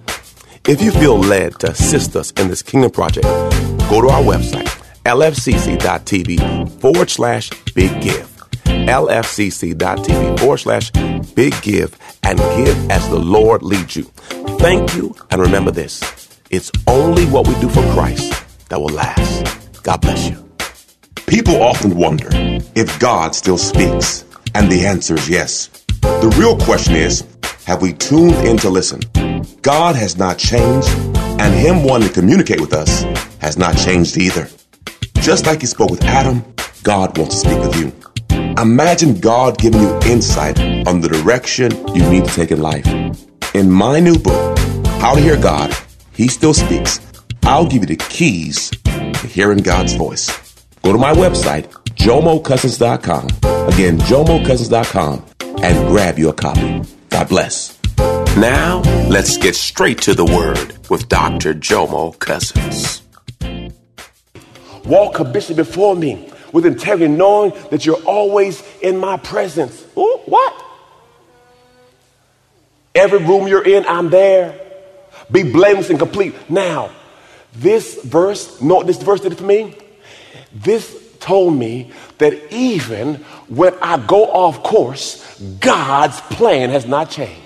If 0.67 0.81
you 0.81 0.91
feel 0.91 1.19
led 1.19 1.59
to 1.59 1.71
assist 1.71 2.15
us 2.15 2.31
in 2.31 2.47
this 2.47 2.63
kingdom 2.63 2.89
project, 2.89 3.25
go 3.89 4.01
to 4.01 4.09
our 4.09 4.23
website, 4.23 4.82
lfcc.tv 5.05 6.81
forward 6.81 7.09
slash 7.09 7.49
big 7.73 8.01
give. 8.01 8.29
lfcc.tv 8.65 10.39
forward 10.39 10.57
slash 10.57 10.91
big 11.35 11.53
give 11.61 11.97
and 12.23 12.39
give 12.39 12.89
as 12.89 13.07
the 13.09 13.19
Lord 13.19 13.63
leads 13.63 13.95
you. 13.95 14.03
Thank 14.59 14.95
you, 14.95 15.15
and 15.29 15.41
remember 15.41 15.71
this 15.71 16.01
it's 16.49 16.71
only 16.87 17.25
what 17.25 17.47
we 17.47 17.53
do 17.59 17.67
for 17.67 17.81
Christ 17.93 18.45
that 18.69 18.79
will 18.79 18.93
last. 18.93 19.83
God 19.83 20.01
bless 20.01 20.29
you. 20.29 20.49
People 21.25 21.61
often 21.61 21.95
wonder 21.97 22.29
if 22.75 22.99
God 22.99 23.33
still 23.33 23.57
speaks, 23.57 24.23
and 24.53 24.71
the 24.71 24.85
answer 24.85 25.15
is 25.15 25.27
yes. 25.27 25.67
The 26.01 26.33
real 26.37 26.57
question 26.59 26.95
is 26.95 27.23
have 27.65 27.81
we 27.81 27.93
tuned 27.93 28.35
in 28.47 28.57
to 28.57 28.69
listen? 28.69 29.01
God 29.61 29.95
has 29.95 30.17
not 30.17 30.37
changed, 30.37 30.89
and 31.39 31.53
Him 31.53 31.83
wanting 31.83 32.09
to 32.09 32.13
communicate 32.13 32.61
with 32.61 32.73
us 32.73 33.01
has 33.41 33.57
not 33.57 33.75
changed 33.77 34.17
either. 34.17 34.47
Just 35.23 35.45
like 35.45 35.61
He 35.61 35.67
spoke 35.67 35.89
with 35.89 36.03
Adam, 36.03 36.43
God 36.83 37.17
wants 37.17 37.41
to 37.41 37.49
speak 37.49 37.59
with 37.59 37.75
you. 37.77 37.93
Imagine 38.61 39.21
God 39.21 39.57
giving 39.57 39.79
you 39.79 39.97
insight 40.03 40.59
on 40.85 40.99
the 40.99 41.07
direction 41.07 41.71
you 41.95 42.07
need 42.09 42.25
to 42.25 42.31
take 42.31 42.51
in 42.51 42.61
life. 42.61 42.85
In 43.55 43.71
my 43.71 44.01
new 44.01 44.19
book, 44.19 44.57
How 44.99 45.15
to 45.15 45.21
Hear 45.21 45.41
God, 45.41 45.73
He 46.11 46.27
Still 46.27 46.53
Speaks, 46.53 46.99
I'll 47.43 47.65
give 47.65 47.83
you 47.83 47.95
the 47.95 47.95
keys 47.95 48.69
to 48.69 49.27
hearing 49.27 49.59
God's 49.59 49.93
voice. 49.93 50.27
Go 50.81 50.91
to 50.91 50.97
my 50.97 51.13
website, 51.13 51.71
jomocousins.com. 51.95 53.27
Again, 53.69 53.99
jomocousins.com 53.99 55.25
and 55.63 55.87
grab 55.87 56.19
your 56.19 56.33
copy. 56.33 56.81
God 57.09 57.29
bless. 57.29 57.79
Now, 58.35 58.81
let's 59.07 59.37
get 59.37 59.55
straight 59.55 60.01
to 60.01 60.13
the 60.13 60.25
word 60.25 60.89
with 60.89 61.07
Dr. 61.07 61.53
Jomo 61.53 62.19
Cousins. 62.19 63.02
Walk 64.85 65.17
habitually 65.17 65.55
before 65.55 65.95
me 65.95 66.29
with 66.51 66.65
integrity, 66.65 67.11
knowing 67.11 67.51
that 67.71 67.85
you're 67.85 68.03
always 68.03 68.63
in 68.81 68.97
my 68.97 69.17
presence. 69.17 69.85
Ooh, 69.97 70.19
what? 70.25 70.65
Every 72.95 73.19
room 73.19 73.47
you're 73.47 73.65
in, 73.65 73.85
I'm 73.85 74.09
there. 74.09 74.59
Be 75.31 75.43
blameless 75.43 75.89
and 75.89 75.97
complete. 75.97 76.35
Now, 76.49 76.91
this 77.53 78.01
verse, 78.03 78.59
what 78.61 78.87
this 78.87 79.01
verse 79.01 79.21
did 79.21 79.37
for 79.37 79.43
me? 79.43 79.75
This 80.53 81.01
told 81.19 81.55
me 81.55 81.91
that 82.17 82.53
even 82.53 83.15
when 83.47 83.73
I 83.81 83.97
go 84.05 84.25
off 84.25 84.61
course, 84.61 85.39
God's 85.59 86.19
plan 86.21 86.69
has 86.69 86.85
not 86.85 87.09
changed. 87.09 87.42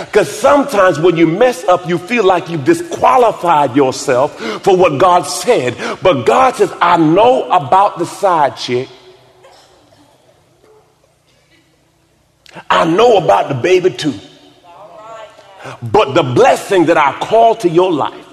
Because 0.00 0.30
sometimes 0.30 0.98
when 0.98 1.16
you 1.16 1.26
mess 1.26 1.64
up, 1.64 1.88
you 1.88 1.98
feel 1.98 2.24
like 2.24 2.48
you've 2.48 2.64
disqualified 2.64 3.76
yourself 3.76 4.38
for 4.62 4.76
what 4.76 4.98
God 4.98 5.22
said. 5.22 5.76
But 6.02 6.24
God 6.26 6.56
says, 6.56 6.72
I 6.80 6.96
know 6.96 7.48
about 7.50 7.98
the 7.98 8.06
side 8.06 8.56
chick. 8.56 8.88
I 12.70 12.84
know 12.84 13.18
about 13.18 13.48
the 13.48 13.54
baby 13.54 13.90
too. 13.90 14.14
But 15.82 16.14
the 16.14 16.22
blessing 16.22 16.86
that 16.86 16.96
I 16.96 17.18
call 17.18 17.54
to 17.56 17.68
your 17.68 17.92
life 17.92 18.26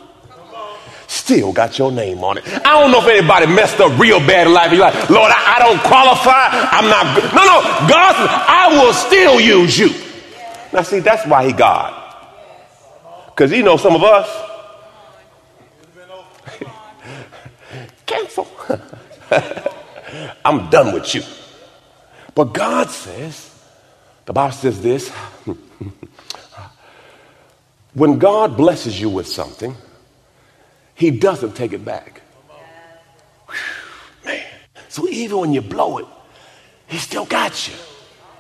still 1.08 1.54
got 1.54 1.78
your 1.78 1.92
name 1.92 2.24
on 2.24 2.38
it. 2.38 2.44
I 2.48 2.80
don't 2.80 2.92
know 2.92 3.00
if 3.00 3.08
anybody 3.08 3.48
messed 3.48 3.80
up 3.80 3.98
real 4.00 4.20
bad 4.20 4.48
in 4.48 4.54
life. 4.54 4.72
You're 4.72 4.82
like, 4.82 5.10
Lord, 5.10 5.32
I, 5.32 5.56
I 5.56 5.60
don't 5.60 5.80
qualify. 5.82 6.50
I'm 6.74 6.90
not 6.90 7.16
good. 7.16 7.24
No, 7.34 7.44
no. 7.46 7.62
God 7.88 8.16
says, 8.16 8.30
I 8.30 8.68
will 8.74 8.94
still 8.94 9.40
use 9.40 9.78
you. 9.78 10.03
Now, 10.74 10.82
see, 10.82 11.00
that's 11.00 11.26
why 11.28 11.46
he 11.46 11.54
God. 11.54 11.94
Because 13.28 13.52
you 13.52 13.62
know 13.62 13.78
some 13.78 13.96
of 13.96 14.04
us. 14.04 14.28
Cancel. 18.08 18.48
I'm 20.44 20.72
done 20.72 20.96
with 20.96 21.14
you. 21.14 21.22
But 22.34 22.54
God 22.54 22.90
says, 22.90 23.52
the 24.26 24.34
Bible 24.34 24.54
says 24.54 24.82
this 24.82 25.10
when 27.94 28.18
God 28.18 28.58
blesses 28.58 29.00
you 29.00 29.10
with 29.10 29.28
something, 29.28 29.78
he 30.96 31.12
doesn't 31.12 31.56
take 31.56 31.74
it 31.74 31.86
back. 31.86 32.22
Whew, 33.48 33.56
man. 34.26 34.44
So 34.90 35.08
even 35.08 35.38
when 35.38 35.54
you 35.54 35.62
blow 35.62 36.00
it, 36.00 36.08
he 36.88 36.98
still 36.98 37.26
got 37.26 37.68
you. 37.68 37.76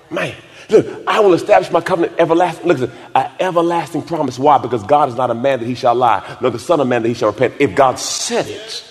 Man. 0.09 0.33
Look, 0.73 1.07
I 1.07 1.19
will 1.19 1.33
establish 1.35 1.71
my 1.71 1.81
covenant 1.81 2.13
everlasting. 2.17 2.67
Look, 2.67 2.89
an 3.13 3.31
everlasting 3.39 4.01
promise. 4.01 4.39
Why? 4.39 4.57
Because 4.57 4.83
God 4.83 5.07
is 5.07 5.15
not 5.15 5.29
a 5.29 5.35
man 5.35 5.59
that 5.59 5.67
he 5.67 5.75
shall 5.75 5.93
lie, 5.93 6.37
nor 6.41 6.49
the 6.49 6.57
son 6.57 6.79
of 6.79 6.87
man 6.87 7.03
that 7.03 7.09
he 7.09 7.13
shall 7.13 7.29
repent. 7.29 7.53
If 7.59 7.75
God 7.75 7.99
said 7.99 8.47
it, 8.47 8.83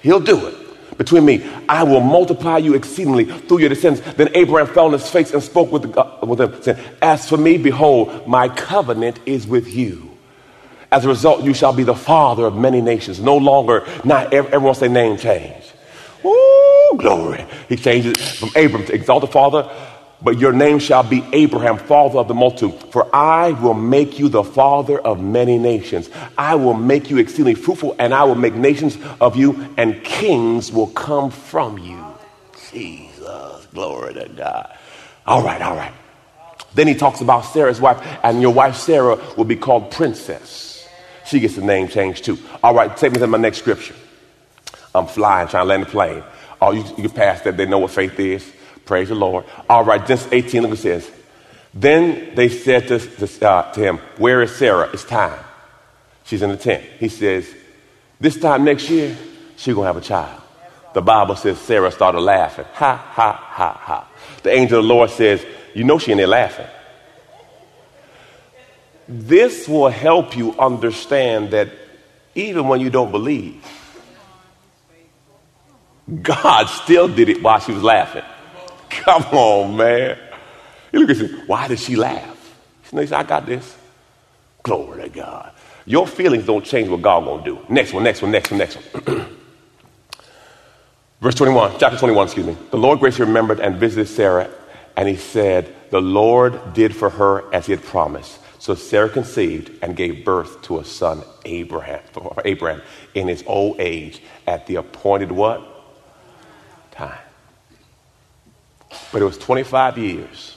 he'll 0.00 0.18
do 0.18 0.48
it 0.48 0.98
between 0.98 1.24
me. 1.24 1.48
I 1.68 1.84
will 1.84 2.00
multiply 2.00 2.58
you 2.58 2.74
exceedingly 2.74 3.26
through 3.26 3.60
your 3.60 3.68
descendants. 3.68 4.14
Then 4.14 4.30
Abraham 4.34 4.74
fell 4.74 4.86
on 4.86 4.92
his 4.92 5.08
face 5.08 5.32
and 5.32 5.40
spoke 5.40 5.70
with, 5.70 5.82
the, 5.82 6.26
with 6.26 6.40
them, 6.40 6.60
saying, 6.62 6.78
As 7.00 7.28
for 7.28 7.36
me, 7.36 7.58
behold, 7.58 8.26
my 8.26 8.48
covenant 8.48 9.20
is 9.24 9.46
with 9.46 9.68
you. 9.68 10.10
As 10.90 11.04
a 11.04 11.08
result, 11.08 11.44
you 11.44 11.54
shall 11.54 11.72
be 11.72 11.84
the 11.84 11.94
father 11.94 12.44
of 12.44 12.56
many 12.56 12.80
nations. 12.80 13.20
No 13.20 13.36
longer, 13.36 13.86
not 14.04 14.32
everyone 14.34 14.74
say 14.74 14.88
name 14.88 15.16
change. 15.16 15.64
Woo, 16.24 16.96
glory. 16.96 17.46
He 17.68 17.76
changes 17.76 18.16
from 18.36 18.48
Abram 18.56 18.84
to 18.86 18.92
exalted 18.92 19.30
father 19.30 19.70
but 20.20 20.38
your 20.38 20.52
name 20.52 20.78
shall 20.78 21.02
be 21.02 21.24
Abraham, 21.32 21.78
father 21.78 22.18
of 22.18 22.28
the 22.28 22.34
multitude. 22.34 22.74
For 22.92 23.14
I 23.14 23.52
will 23.52 23.74
make 23.74 24.18
you 24.18 24.28
the 24.28 24.42
father 24.42 24.98
of 24.98 25.20
many 25.22 25.58
nations. 25.58 26.10
I 26.36 26.56
will 26.56 26.74
make 26.74 27.10
you 27.10 27.18
exceedingly 27.18 27.54
fruitful, 27.54 27.94
and 27.98 28.12
I 28.12 28.24
will 28.24 28.34
make 28.34 28.54
nations 28.54 28.98
of 29.20 29.36
you, 29.36 29.74
and 29.76 30.02
kings 30.02 30.72
will 30.72 30.88
come 30.88 31.30
from 31.30 31.78
you. 31.78 32.04
Jesus, 32.70 33.66
glory 33.72 34.14
to 34.14 34.28
God. 34.28 34.76
All 35.26 35.42
right, 35.42 35.62
all 35.62 35.76
right. 35.76 35.92
Then 36.74 36.88
he 36.88 36.94
talks 36.94 37.20
about 37.20 37.42
Sarah's 37.42 37.80
wife, 37.80 38.04
and 38.22 38.42
your 38.42 38.52
wife 38.52 38.76
Sarah 38.76 39.18
will 39.36 39.44
be 39.44 39.56
called 39.56 39.90
princess. 39.90 40.86
She 41.26 41.40
gets 41.40 41.54
the 41.54 41.62
name 41.62 41.88
changed 41.88 42.24
too. 42.24 42.38
All 42.62 42.74
right, 42.74 42.94
take 42.96 43.12
me 43.12 43.18
to 43.20 43.26
my 43.26 43.38
next 43.38 43.58
scripture. 43.58 43.94
I'm 44.94 45.06
flying, 45.06 45.48
trying 45.48 45.64
to 45.64 45.68
land 45.68 45.82
the 45.84 45.86
plane. 45.86 46.22
Oh, 46.60 46.72
you, 46.72 46.84
you 46.96 47.08
pass 47.08 47.42
that. 47.42 47.56
They 47.56 47.66
know 47.66 47.78
what 47.78 47.90
faith 47.90 48.18
is. 48.18 48.50
Praise 48.88 49.10
the 49.10 49.14
Lord. 49.14 49.44
All 49.68 49.84
right, 49.84 50.00
Genesis 50.00 50.32
18, 50.32 50.62
look 50.62 50.70
what 50.70 50.78
it 50.78 50.82
says. 50.82 51.10
Then 51.74 52.34
they 52.34 52.48
said 52.48 52.88
to, 52.88 52.98
to, 52.98 53.46
uh, 53.46 53.70
to 53.72 53.80
him, 53.80 53.98
Where 54.16 54.40
is 54.40 54.56
Sarah? 54.56 54.88
It's 54.94 55.04
time. 55.04 55.38
She's 56.24 56.40
in 56.40 56.48
the 56.48 56.56
tent. 56.56 56.84
He 56.98 57.08
says, 57.08 57.46
This 58.18 58.40
time 58.40 58.64
next 58.64 58.88
year, 58.88 59.14
she's 59.58 59.74
going 59.74 59.84
to 59.84 59.92
have 59.92 59.98
a 59.98 60.00
child. 60.00 60.40
The 60.94 61.02
Bible 61.02 61.36
says 61.36 61.58
Sarah 61.58 61.92
started 61.92 62.20
laughing. 62.20 62.64
Ha, 62.72 62.96
ha, 62.96 63.32
ha, 63.32 63.72
ha. 63.74 64.08
The 64.42 64.52
angel 64.52 64.78
of 64.78 64.86
the 64.86 64.88
Lord 64.88 65.10
says, 65.10 65.44
You 65.74 65.84
know 65.84 65.98
she 65.98 66.12
in 66.12 66.16
there 66.16 66.26
laughing. 66.26 66.66
This 69.06 69.68
will 69.68 69.90
help 69.90 70.34
you 70.34 70.58
understand 70.58 71.50
that 71.50 71.68
even 72.34 72.68
when 72.68 72.80
you 72.80 72.88
don't 72.88 73.10
believe, 73.10 73.62
God 76.22 76.68
still 76.68 77.06
did 77.06 77.28
it 77.28 77.42
while 77.42 77.60
she 77.60 77.72
was 77.72 77.82
laughing. 77.82 78.24
Come 79.04 79.22
on, 79.24 79.76
man. 79.76 80.18
You 80.92 81.00
look 81.00 81.10
at 81.10 81.16
him. 81.16 81.46
Why 81.46 81.68
did 81.68 81.78
she 81.78 81.96
laugh? 81.96 82.36
She 82.84 82.96
said, 82.96 83.12
I 83.12 83.22
got 83.22 83.46
this. 83.46 83.76
Glory 84.62 85.02
to 85.02 85.08
God. 85.08 85.52
Your 85.84 86.06
feelings 86.06 86.44
don't 86.46 86.64
change 86.64 86.88
what 86.88 87.02
God 87.02 87.24
gonna 87.24 87.44
do. 87.44 87.58
Next 87.68 87.92
one, 87.92 88.04
next 88.04 88.22
one, 88.22 88.30
next 88.30 88.50
one, 88.50 88.58
next 88.58 88.76
one. 88.76 89.26
Verse 91.20 91.34
21, 91.34 91.78
chapter 91.78 91.98
21, 91.98 92.26
excuse 92.26 92.46
me. 92.46 92.56
The 92.70 92.76
Lord 92.76 93.00
graciously 93.00 93.26
remembered 93.26 93.60
and 93.60 93.76
visited 93.76 94.06
Sarah, 94.06 94.50
and 94.96 95.08
he 95.08 95.16
said, 95.16 95.74
The 95.90 96.00
Lord 96.00 96.74
did 96.74 96.94
for 96.94 97.10
her 97.10 97.52
as 97.52 97.66
he 97.66 97.72
had 97.72 97.82
promised. 97.82 98.38
So 98.60 98.74
Sarah 98.74 99.08
conceived 99.08 99.70
and 99.82 99.96
gave 99.96 100.24
birth 100.24 100.62
to 100.62 100.78
a 100.78 100.84
son, 100.84 101.22
Abraham, 101.44 102.02
Abraham, 102.44 102.82
in 103.14 103.28
his 103.28 103.42
old 103.46 103.80
age, 103.80 104.20
at 104.46 104.66
the 104.66 104.76
appointed 104.76 105.32
what? 105.32 105.62
Time. 106.90 107.18
But 109.12 109.22
it 109.22 109.24
was 109.24 109.38
25 109.38 109.98
years 109.98 110.56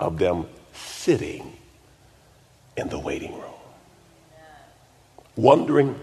of 0.00 0.18
them 0.18 0.46
sitting 0.72 1.56
in 2.76 2.88
the 2.88 2.98
waiting 2.98 3.32
room, 3.32 3.52
wondering 5.36 5.98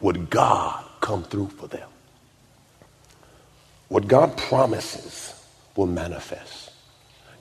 would 0.00 0.30
God 0.30 0.84
come 1.00 1.24
through 1.24 1.48
for 1.48 1.66
them? 1.66 1.88
What 3.88 4.06
God 4.06 4.36
promises 4.36 5.34
will 5.76 5.86
manifest. 5.86 6.70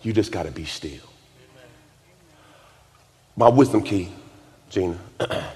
You 0.02 0.14
just 0.14 0.32
got 0.32 0.44
to 0.44 0.52
be 0.52 0.66
still. 0.66 1.04
My 3.36 3.50
wisdom 3.50 3.84
key, 3.84 4.10
Gina. 4.70 4.98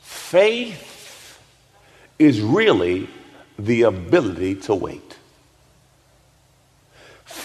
Faith 0.00 1.38
is 2.18 2.40
really 2.40 3.08
the 3.58 3.82
ability 3.82 4.56
to 4.56 4.74
wait. 4.74 5.18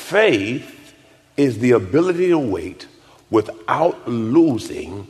Faith 0.07 0.93
is 1.35 1.59
the 1.59 1.71
ability 1.71 2.29
to 2.29 2.39
wait 2.39 2.87
without 3.29 4.07
losing 4.07 5.05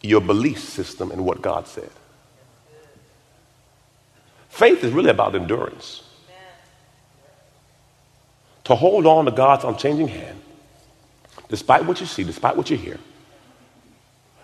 your 0.00 0.22
belief 0.22 0.58
system 0.58 1.12
in 1.12 1.22
what 1.22 1.42
God 1.42 1.68
said. 1.68 1.90
Faith 4.48 4.82
is 4.82 4.90
really 4.90 5.10
about 5.10 5.34
endurance. 5.34 6.02
To 8.64 8.74
hold 8.74 9.04
on 9.04 9.26
to 9.26 9.30
God's 9.30 9.64
unchanging 9.64 10.08
hand, 10.08 10.40
despite 11.50 11.84
what 11.84 12.00
you 12.00 12.06
see, 12.06 12.24
despite 12.24 12.56
what 12.56 12.70
you 12.70 12.78
hear. 12.78 12.98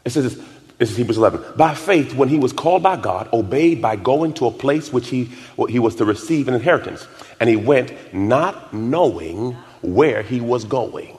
It 0.05 0.11
says, 0.11 0.39
is 0.79 0.97
Hebrews 0.97 1.17
11. 1.17 1.43
By 1.57 1.75
faith, 1.75 2.15
when 2.15 2.29
he 2.29 2.39
was 2.39 2.53
called 2.53 2.83
by 2.83 2.97
God, 2.97 3.29
obeyed 3.33 3.81
by 3.81 3.97
going 3.97 4.35
to 4.35 4.47
a 4.47 4.51
place 4.51 4.93
which 4.93 5.09
he, 5.09 5.31
he 5.69 5.79
was 5.79 5.97
to 5.97 6.05
receive 6.05 6.49
an 6.49 6.55
inheritance. 6.55 7.07
And 7.41 7.49
he 7.49 7.57
went 7.57 7.93
not 8.13 8.75
knowing 8.75 9.53
where 9.81 10.23
he 10.23 10.41
was 10.41 10.65
going. 10.65 11.17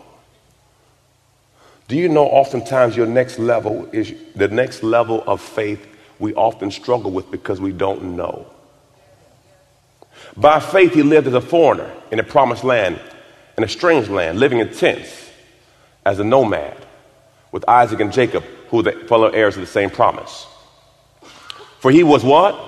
Do 1.87 1.95
you 1.95 2.09
know 2.09 2.25
oftentimes 2.25 2.97
your 2.97 3.07
next 3.07 3.39
level 3.39 3.89
is 3.91 4.13
the 4.35 4.49
next 4.49 4.83
level 4.83 5.23
of 5.25 5.41
faith 5.41 5.87
we 6.19 6.33
often 6.33 6.69
struggle 6.69 7.11
with 7.11 7.31
because 7.31 7.61
we 7.61 7.71
don't 7.71 8.15
know? 8.15 8.45
By 10.35 10.59
faith, 10.59 10.93
he 10.93 11.01
lived 11.01 11.27
as 11.27 11.33
a 11.33 11.41
foreigner 11.41 11.91
in 12.11 12.19
a 12.19 12.23
promised 12.23 12.63
land, 12.63 12.99
in 13.57 13.63
a 13.63 13.67
strange 13.67 14.09
land, 14.09 14.39
living 14.39 14.59
in 14.59 14.71
tents 14.71 15.31
as 16.05 16.19
a 16.19 16.23
nomad 16.23 16.77
with 17.51 17.67
Isaac 17.67 17.99
and 18.01 18.11
Jacob 18.11 18.43
who 18.69 18.81
the 18.83 18.91
fellow 18.91 19.29
heirs 19.29 19.55
of 19.55 19.61
the 19.61 19.67
same 19.67 19.89
promise. 19.89 20.45
For 21.79 21.91
he 21.91 22.03
was 22.03 22.23
what? 22.23 22.63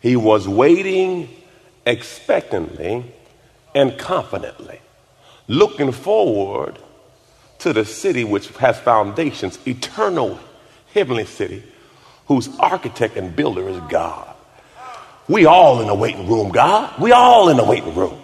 He 0.00 0.16
was 0.16 0.48
waiting 0.48 1.28
expectantly 1.86 3.04
and 3.74 3.98
confidently, 3.98 4.80
looking 5.46 5.92
forward 5.92 6.78
to 7.60 7.72
the 7.72 7.84
city 7.84 8.24
which 8.24 8.48
has 8.56 8.78
foundations, 8.80 9.58
eternal 9.66 10.38
heavenly 10.92 11.24
city, 11.24 11.62
whose 12.26 12.48
architect 12.58 13.16
and 13.16 13.34
builder 13.34 13.68
is 13.68 13.78
God. 13.88 14.28
We 15.28 15.46
all 15.46 15.80
in 15.80 15.86
the 15.86 15.94
waiting 15.94 16.28
room, 16.28 16.50
God. 16.50 17.00
We 17.00 17.12
all 17.12 17.48
in 17.48 17.56
the 17.56 17.64
waiting 17.64 17.94
room. 17.94 18.20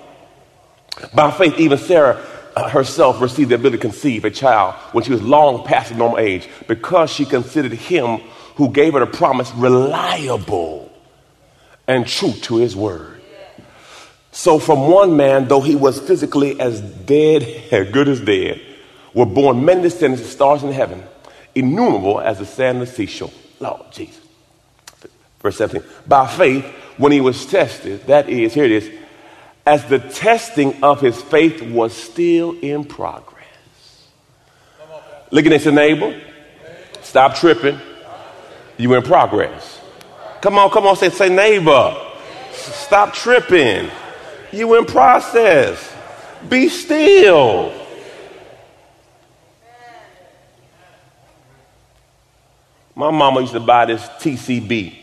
By 1.14 1.30
faith, 1.30 1.58
even 1.58 1.78
Sarah 1.78 2.24
herself 2.66 3.20
received 3.20 3.50
the 3.50 3.54
ability 3.54 3.78
to 3.78 3.82
conceive 3.82 4.24
a 4.24 4.30
child 4.30 4.74
when 4.92 5.04
she 5.04 5.10
was 5.10 5.22
long 5.22 5.64
past 5.64 5.90
the 5.90 5.96
normal 5.96 6.18
age 6.18 6.48
because 6.66 7.10
she 7.10 7.24
considered 7.24 7.72
him 7.72 8.18
who 8.56 8.70
gave 8.70 8.94
her 8.94 9.00
the 9.00 9.06
promise 9.06 9.52
reliable 9.54 10.90
and 11.86 12.06
true 12.06 12.32
to 12.32 12.56
his 12.56 12.74
word. 12.76 13.20
So, 14.30 14.58
from 14.58 14.88
one 14.88 15.16
man, 15.16 15.48
though 15.48 15.60
he 15.60 15.74
was 15.74 15.98
physically 15.98 16.60
as 16.60 16.80
dead, 16.80 17.42
as 17.72 17.90
good 17.90 18.08
as 18.08 18.20
dead, 18.20 18.60
were 19.14 19.26
born 19.26 19.64
many 19.64 19.82
descendants 19.82 20.24
of 20.24 20.30
stars 20.30 20.62
in 20.62 20.72
heaven, 20.72 21.02
innumerable 21.54 22.20
as 22.20 22.38
the 22.38 22.46
sand 22.46 22.80
of 22.80 22.88
the 22.88 22.94
seashore. 22.94 23.32
Lord 23.58 23.90
Jesus. 23.90 24.20
Verse 25.40 25.56
17. 25.56 25.88
By 26.06 26.26
faith, 26.26 26.64
when 26.98 27.12
he 27.12 27.20
was 27.20 27.46
tested, 27.46 28.06
that 28.06 28.28
is, 28.28 28.54
here 28.54 28.64
it 28.64 28.72
is, 28.72 28.90
as 29.68 29.84
the 29.84 29.98
testing 29.98 30.82
of 30.82 30.98
his 30.98 31.20
faith 31.20 31.60
was 31.60 31.94
still 31.94 32.58
in 32.60 32.84
progress. 32.84 33.44
Look 35.30 35.44
at 35.44 35.50
this 35.50 35.66
neighbor, 35.66 36.18
stop 37.02 37.34
tripping. 37.34 37.78
You 38.78 38.94
in 38.94 39.02
progress. 39.02 39.78
Come 40.40 40.56
on, 40.56 40.70
come 40.70 40.86
on, 40.86 40.96
say, 40.96 41.10
say 41.10 41.28
neighbor. 41.28 41.94
Stop 42.52 43.12
tripping. 43.12 43.90
You 44.52 44.78
in 44.78 44.86
process. 44.86 45.94
Be 46.48 46.70
still. 46.70 47.70
My 52.94 53.10
mama 53.10 53.42
used 53.42 53.52
to 53.52 53.60
buy 53.60 53.84
this 53.84 54.02
TCB. 54.02 54.97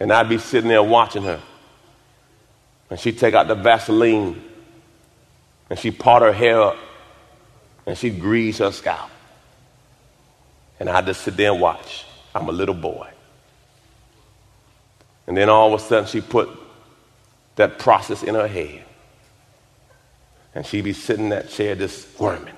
And 0.00 0.12
I'd 0.12 0.28
be 0.28 0.38
sitting 0.38 0.68
there 0.68 0.82
watching 0.82 1.22
her. 1.24 1.40
And 2.88 2.98
she'd 2.98 3.18
take 3.18 3.34
out 3.34 3.46
the 3.46 3.54
Vaseline 3.54 4.42
and 5.68 5.78
she'd 5.78 5.98
part 5.98 6.22
her 6.22 6.32
hair 6.32 6.60
up 6.60 6.76
and 7.86 7.96
she'd 7.96 8.20
grease 8.20 8.58
her 8.58 8.72
scalp. 8.72 9.10
And 10.80 10.88
I'd 10.88 11.06
just 11.06 11.20
sit 11.20 11.36
there 11.36 11.52
and 11.52 11.60
watch. 11.60 12.06
I'm 12.34 12.48
a 12.48 12.52
little 12.52 12.74
boy. 12.74 13.08
And 15.26 15.36
then 15.36 15.48
all 15.48 15.72
of 15.72 15.80
a 15.80 15.84
sudden 15.84 16.06
she 16.06 16.20
put 16.20 16.48
that 17.56 17.78
process 17.78 18.22
in 18.22 18.34
her 18.34 18.48
head. 18.48 18.84
And 20.54 20.66
she'd 20.66 20.82
be 20.82 20.92
sitting 20.92 21.26
in 21.26 21.30
that 21.30 21.50
chair 21.50 21.76
just 21.76 22.14
squirming. 22.14 22.54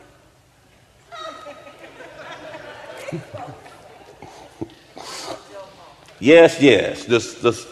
Yes, 6.23 6.61
yes. 6.61 7.05
Just, 7.07 7.43
just. 7.43 7.69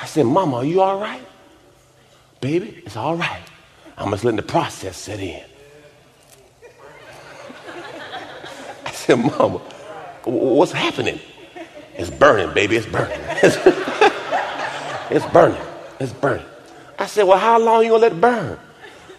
I 0.00 0.06
said, 0.06 0.26
Mama, 0.26 0.56
are 0.58 0.64
you 0.64 0.80
all 0.80 0.98
right? 0.98 1.22
Baby, 2.40 2.82
it's 2.84 2.96
all 2.96 3.14
right. 3.16 3.42
I'm 3.96 4.10
just 4.10 4.24
letting 4.24 4.36
the 4.36 4.42
process 4.42 4.96
set 4.96 5.20
in. 5.20 5.44
I 8.84 8.90
said, 8.90 9.16
Mama, 9.16 9.58
what's 10.24 10.72
happening? 10.72 11.20
It's 11.94 12.10
burning, 12.10 12.52
baby. 12.54 12.76
It's 12.76 12.86
burning. 12.86 13.20
it's 15.10 15.26
burning. 15.32 15.62
It's 16.00 16.12
burning. 16.14 16.46
I 16.98 17.06
said, 17.06 17.24
Well, 17.24 17.38
how 17.38 17.58
long 17.58 17.82
you 17.82 17.90
gonna 17.90 18.02
let 18.02 18.12
it 18.12 18.20
burn? 18.20 18.58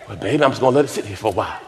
Well, 0.08 0.18
baby, 0.18 0.44
I'm 0.44 0.52
just 0.52 0.62
gonna 0.62 0.76
let 0.76 0.86
it 0.86 0.90
sit 0.90 1.06
here 1.06 1.16
for 1.16 1.28
a 1.28 1.36
while. 1.36 1.60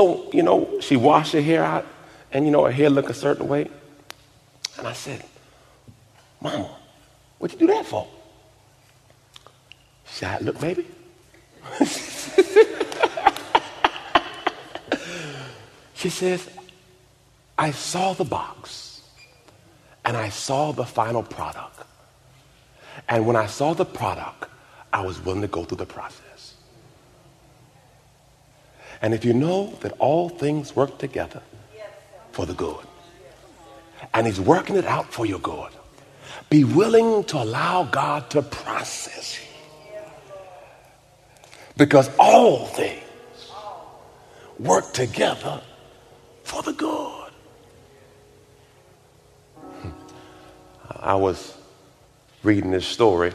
So, 0.00 0.30
you 0.32 0.42
know, 0.42 0.80
she 0.80 0.96
washed 0.96 1.34
her 1.34 1.42
hair 1.42 1.62
out, 1.62 1.84
and 2.32 2.46
you 2.46 2.50
know, 2.50 2.64
her 2.64 2.72
hair 2.72 2.88
looked 2.88 3.10
a 3.10 3.14
certain 3.14 3.46
way. 3.48 3.68
And 4.78 4.86
I 4.86 4.94
said, 4.94 5.22
Mama, 6.40 6.70
what'd 7.36 7.60
you 7.60 7.66
do 7.66 7.74
that 7.74 7.84
for? 7.84 8.08
She 10.06 10.14
said, 10.14 10.40
Look, 10.40 10.58
baby. 10.58 10.86
she 15.92 16.08
says, 16.08 16.48
I 17.58 17.70
saw 17.70 18.14
the 18.14 18.24
box 18.24 19.02
and 20.06 20.16
I 20.16 20.30
saw 20.30 20.72
the 20.72 20.86
final 20.86 21.22
product. 21.22 21.78
And 23.06 23.26
when 23.26 23.36
I 23.36 23.44
saw 23.44 23.74
the 23.74 23.84
product, 23.84 24.46
I 24.94 25.02
was 25.02 25.22
willing 25.22 25.42
to 25.42 25.48
go 25.48 25.64
through 25.64 25.76
the 25.76 25.84
process. 25.84 26.29
And 29.02 29.14
if 29.14 29.24
you 29.24 29.32
know 29.32 29.74
that 29.80 29.92
all 29.98 30.28
things 30.28 30.76
work 30.76 30.98
together 30.98 31.42
for 32.32 32.46
the 32.46 32.54
good, 32.54 32.84
and 34.12 34.26
He's 34.26 34.40
working 34.40 34.76
it 34.76 34.84
out 34.84 35.12
for 35.12 35.24
your 35.24 35.38
good, 35.38 35.70
be 36.48 36.64
willing 36.64 37.24
to 37.24 37.42
allow 37.42 37.84
God 37.84 38.28
to 38.30 38.42
process 38.42 39.38
you. 39.38 39.46
Because 41.76 42.10
all 42.18 42.66
things 42.66 43.02
work 44.58 44.92
together 44.92 45.62
for 46.44 46.62
the 46.62 46.72
good. 46.72 47.30
I 50.90 51.14
was 51.14 51.56
reading 52.42 52.70
this 52.70 52.86
story. 52.86 53.32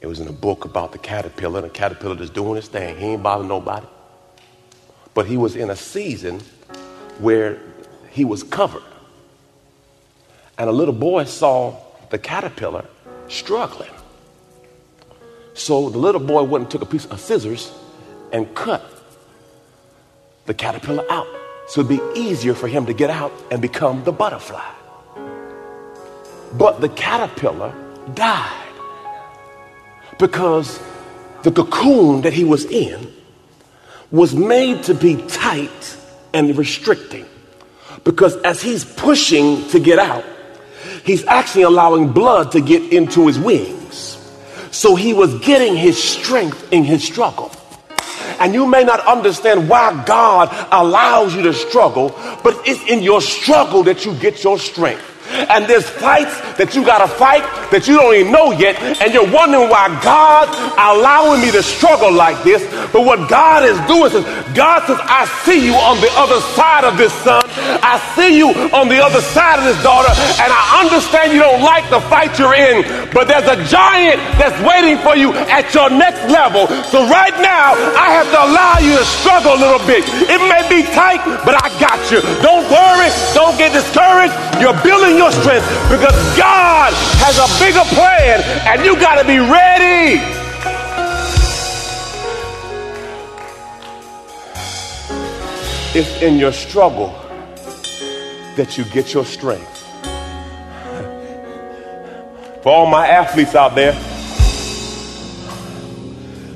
It 0.00 0.06
was 0.06 0.18
in 0.18 0.26
a 0.26 0.32
book 0.32 0.64
about 0.64 0.90
the 0.92 0.98
caterpillar. 0.98 1.60
The 1.60 1.68
caterpillar 1.68 2.16
just 2.16 2.34
doing 2.34 2.56
his 2.56 2.66
thing. 2.66 2.98
He 2.98 3.06
ain't 3.06 3.22
bothering 3.22 3.48
nobody. 3.48 3.86
But 5.14 5.26
he 5.26 5.36
was 5.36 5.56
in 5.56 5.70
a 5.70 5.76
season 5.76 6.40
where 7.18 7.58
he 8.10 8.24
was 8.24 8.42
covered. 8.42 8.82
And 10.58 10.68
a 10.68 10.72
little 10.72 10.94
boy 10.94 11.24
saw 11.24 11.76
the 12.10 12.18
caterpillar 12.18 12.84
struggling. 13.28 13.90
So 15.54 15.90
the 15.90 15.98
little 15.98 16.20
boy 16.20 16.42
went 16.42 16.64
and 16.64 16.70
took 16.70 16.82
a 16.82 16.86
piece 16.86 17.06
of 17.06 17.20
scissors 17.20 17.72
and 18.32 18.54
cut 18.54 18.84
the 20.46 20.54
caterpillar 20.54 21.04
out. 21.10 21.26
So 21.68 21.80
it'd 21.80 21.88
be 21.88 22.20
easier 22.20 22.54
for 22.54 22.66
him 22.66 22.86
to 22.86 22.92
get 22.92 23.10
out 23.10 23.32
and 23.50 23.62
become 23.62 24.02
the 24.04 24.12
butterfly. 24.12 24.68
But 26.54 26.80
the 26.80 26.88
caterpillar 26.88 27.72
died 28.14 28.72
because 30.18 30.80
the 31.42 31.52
cocoon 31.52 32.22
that 32.22 32.32
he 32.32 32.44
was 32.44 32.64
in 32.64 33.12
was 34.10 34.34
made 34.34 34.84
to 34.84 34.94
be 34.94 35.16
tight 35.28 35.96
and 36.32 36.56
restricting. 36.56 37.26
Because 38.04 38.36
as 38.42 38.62
he's 38.62 38.84
pushing 38.84 39.66
to 39.68 39.80
get 39.80 39.98
out, 39.98 40.24
he's 41.04 41.24
actually 41.26 41.62
allowing 41.62 42.12
blood 42.12 42.52
to 42.52 42.60
get 42.60 42.92
into 42.92 43.26
his 43.26 43.38
wings. 43.38 44.16
So 44.70 44.94
he 44.94 45.12
was 45.12 45.38
getting 45.40 45.76
his 45.76 46.02
strength 46.02 46.72
in 46.72 46.84
his 46.84 47.04
struggle. 47.04 47.52
And 48.38 48.54
you 48.54 48.66
may 48.66 48.84
not 48.84 49.00
understand 49.06 49.68
why 49.68 50.02
God 50.06 50.48
allows 50.72 51.34
you 51.34 51.42
to 51.42 51.52
struggle, 51.52 52.10
but 52.42 52.56
it's 52.66 52.82
in 52.88 53.02
your 53.02 53.20
struggle 53.20 53.82
that 53.82 54.06
you 54.06 54.14
get 54.14 54.42
your 54.42 54.58
strength. 54.58 55.09
And 55.30 55.66
there's 55.66 55.88
fights 55.88 56.38
that 56.58 56.74
you 56.74 56.84
got 56.84 56.98
to 56.98 57.08
fight 57.08 57.42
that 57.70 57.86
you 57.86 57.96
don't 57.96 58.14
even 58.14 58.32
know 58.32 58.52
yet. 58.52 58.80
And 59.00 59.12
you're 59.12 59.30
wondering 59.30 59.68
why 59.68 59.88
God 60.02 60.48
allowing 60.78 61.40
me 61.40 61.50
to 61.52 61.62
struggle 61.62 62.12
like 62.12 62.42
this. 62.42 62.62
But 62.92 63.04
what 63.04 63.28
God 63.28 63.64
is 63.64 63.78
doing 63.86 64.12
is 64.12 64.24
God 64.54 64.86
says, 64.86 64.98
I 65.02 65.26
see 65.44 65.64
you 65.66 65.74
on 65.74 66.00
the 66.00 66.10
other 66.14 66.40
side 66.54 66.84
of 66.84 66.96
this 66.96 67.12
son. 67.22 67.42
I 67.82 67.98
see 68.14 68.38
you 68.38 68.50
on 68.70 68.88
the 68.88 69.02
other 69.02 69.20
side 69.20 69.58
of 69.58 69.64
this 69.64 69.80
daughter. 69.82 70.10
And 70.38 70.50
I 70.50 70.86
understand 70.86 71.32
you 71.32 71.42
don't 71.42 71.62
like 71.62 71.88
the 71.90 72.00
fight 72.06 72.38
you're 72.38 72.54
in. 72.54 73.10
But 73.10 73.26
there's 73.26 73.48
a 73.48 73.58
giant 73.66 74.22
that's 74.38 74.56
waiting 74.62 74.98
for 75.02 75.16
you 75.16 75.32
at 75.50 75.72
your 75.74 75.90
next 75.90 76.22
level. 76.30 76.68
So 76.90 77.06
right 77.08 77.34
now, 77.42 77.74
I 77.98 78.14
have 78.14 78.28
to 78.30 78.38
allow 78.38 78.78
you 78.78 78.94
to 78.98 79.06
struggle 79.20 79.54
a 79.54 79.60
little 79.60 79.82
bit. 79.86 80.06
It 80.30 80.40
may 80.46 80.62
be 80.70 80.86
tight, 80.94 81.22
but 81.42 81.58
I 81.58 81.68
got 81.82 81.98
you. 82.10 82.22
Don't 82.42 82.66
worry. 82.70 83.10
Don't 83.34 83.56
get 83.58 83.72
discouraged. 83.72 84.34
You're 84.60 84.76
building 84.82 85.16
your 85.16 85.32
strength 85.32 85.66
because 85.90 86.14
God 86.36 86.92
has 87.18 87.38
a 87.38 87.48
bigger 87.58 87.84
plan 87.96 88.42
and 88.68 88.84
you 88.84 88.94
got 89.00 89.20
to 89.20 89.26
be 89.26 89.38
ready. 89.38 90.20
It's 95.92 96.22
in 96.22 96.38
your 96.38 96.52
struggle 96.52 97.29
that 98.60 98.76
you 98.76 98.84
get 98.84 99.14
your 99.14 99.24
strength. 99.24 99.78
For 102.62 102.68
all 102.68 102.84
my 102.84 103.08
athletes 103.08 103.54
out 103.54 103.74
there, 103.74 103.94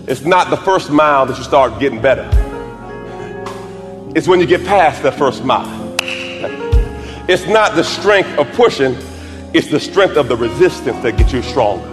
it's 0.06 0.20
not 0.20 0.50
the 0.50 0.58
first 0.58 0.90
mile 0.90 1.24
that 1.24 1.38
you 1.38 1.44
start 1.44 1.80
getting 1.80 2.02
better. 2.02 2.28
It's 4.14 4.28
when 4.28 4.38
you 4.38 4.44
get 4.44 4.66
past 4.66 5.02
that 5.02 5.14
first 5.14 5.44
mile. 5.44 5.96
It's 7.26 7.46
not 7.46 7.74
the 7.74 7.84
strength 7.84 8.38
of 8.38 8.52
pushing, 8.52 8.98
it's 9.54 9.70
the 9.70 9.80
strength 9.80 10.18
of 10.18 10.28
the 10.28 10.36
resistance 10.36 11.02
that 11.02 11.16
gets 11.16 11.32
you 11.32 11.40
stronger. 11.40 11.88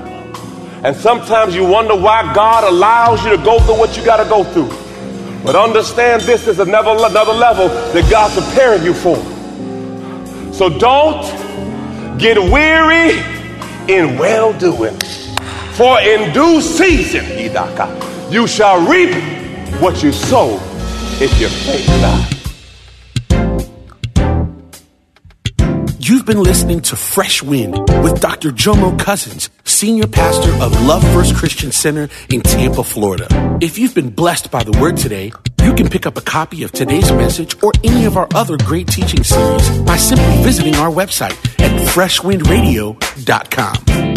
And 0.83 0.93
sometimes 0.93 1.55
you 1.55 1.65
wonder 1.65 1.95
why 1.95 2.33
God 2.35 2.65
allows 2.65 3.23
you 3.23 3.29
to 3.29 3.37
go 3.37 3.61
through 3.61 3.79
what 3.79 3.95
you 3.95 4.03
got 4.03 4.21
to 4.21 4.29
go 4.29 4.43
through. 4.43 4.67
But 5.45 5.55
understand 5.55 6.23
this 6.23 6.49
is 6.49 6.59
another, 6.59 6.91
another 6.91 7.31
level 7.31 7.69
that 7.69 8.11
God's 8.11 8.35
preparing 8.45 8.83
you 8.83 8.93
for. 8.93 9.30
So 10.61 10.69
don't 10.69 11.23
get 12.19 12.37
weary 12.37 13.17
in 13.87 14.19
well 14.19 14.53
doing. 14.59 14.95
For 15.73 15.99
in 16.01 16.31
due 16.33 16.61
season, 16.61 17.25
idaka, 17.25 18.31
you 18.31 18.45
shall 18.45 18.87
reap 18.87 19.11
what 19.81 20.03
you 20.03 20.11
sow 20.11 20.59
if 21.19 21.41
you 21.41 21.49
faint 21.49 21.87
not. 22.03 22.41
You've 25.97 26.27
been 26.27 26.43
listening 26.43 26.81
to 26.81 26.95
Fresh 26.95 27.41
Wind 27.41 27.79
with 28.03 28.21
Dr. 28.21 28.51
Jomo 28.51 28.99
Cousins, 28.99 29.49
Senior 29.63 30.05
Pastor 30.05 30.51
of 30.61 30.79
Love 30.85 31.01
First 31.11 31.33
Christian 31.35 31.71
Center 31.71 32.07
in 32.29 32.41
Tampa, 32.41 32.83
Florida. 32.83 33.27
If 33.61 33.79
you've 33.79 33.95
been 33.95 34.11
blessed 34.11 34.51
by 34.51 34.63
the 34.63 34.79
word 34.79 34.97
today, 34.97 35.31
you 35.71 35.77
can 35.77 35.89
pick 35.89 36.05
up 36.05 36.17
a 36.17 36.21
copy 36.21 36.63
of 36.63 36.71
today's 36.73 37.09
message 37.13 37.55
or 37.63 37.71
any 37.83 38.03
of 38.05 38.17
our 38.17 38.27
other 38.35 38.57
great 38.57 38.87
teaching 38.87 39.23
series 39.23 39.69
by 39.83 39.95
simply 39.95 40.43
visiting 40.43 40.75
our 40.75 40.91
website 40.91 41.31
at 41.59 41.71
freshwindradio.com. 41.87 44.15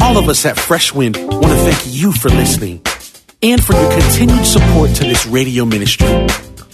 All 0.00 0.18
of 0.18 0.28
us 0.28 0.44
at 0.44 0.58
Fresh 0.58 0.92
Wind 0.92 1.16
want 1.16 1.44
to 1.44 1.54
thank 1.54 1.80
you 1.86 2.10
for 2.10 2.30
listening. 2.30 2.82
and 3.40 3.62
for 3.62 3.74
your 3.74 3.88
continued 3.92 4.44
support 4.44 4.90
to 4.96 5.04
this 5.04 5.24
radio 5.26 5.64
ministry. 5.64 6.08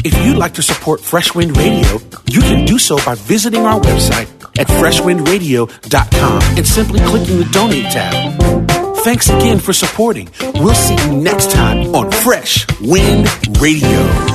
If 0.03 0.17
you'd 0.25 0.39
like 0.39 0.55
to 0.55 0.63
support 0.63 1.03
Fresh 1.03 1.35
Wind 1.35 1.55
Radio, 1.59 1.99
you 2.27 2.41
can 2.41 2.65
do 2.65 2.79
so 2.79 2.97
by 3.05 3.17
visiting 3.17 3.67
our 3.67 3.79
website 3.79 4.29
at 4.59 4.67
freshwindradio.com 4.69 6.43
and 6.57 6.67
simply 6.67 7.01
clicking 7.01 7.37
the 7.39 7.45
donate 7.53 7.93
tab. 7.93 8.64
Thanks 9.05 9.29
again 9.29 9.59
for 9.59 9.75
supporting. 9.75 10.31
We'll 10.55 10.75
see 10.75 10.95
you 10.95 11.13
next 11.13 11.51
time 11.51 11.95
on 11.95 12.11
Fresh 12.11 12.67
Wind 12.81 13.29
Radio. 13.61 14.35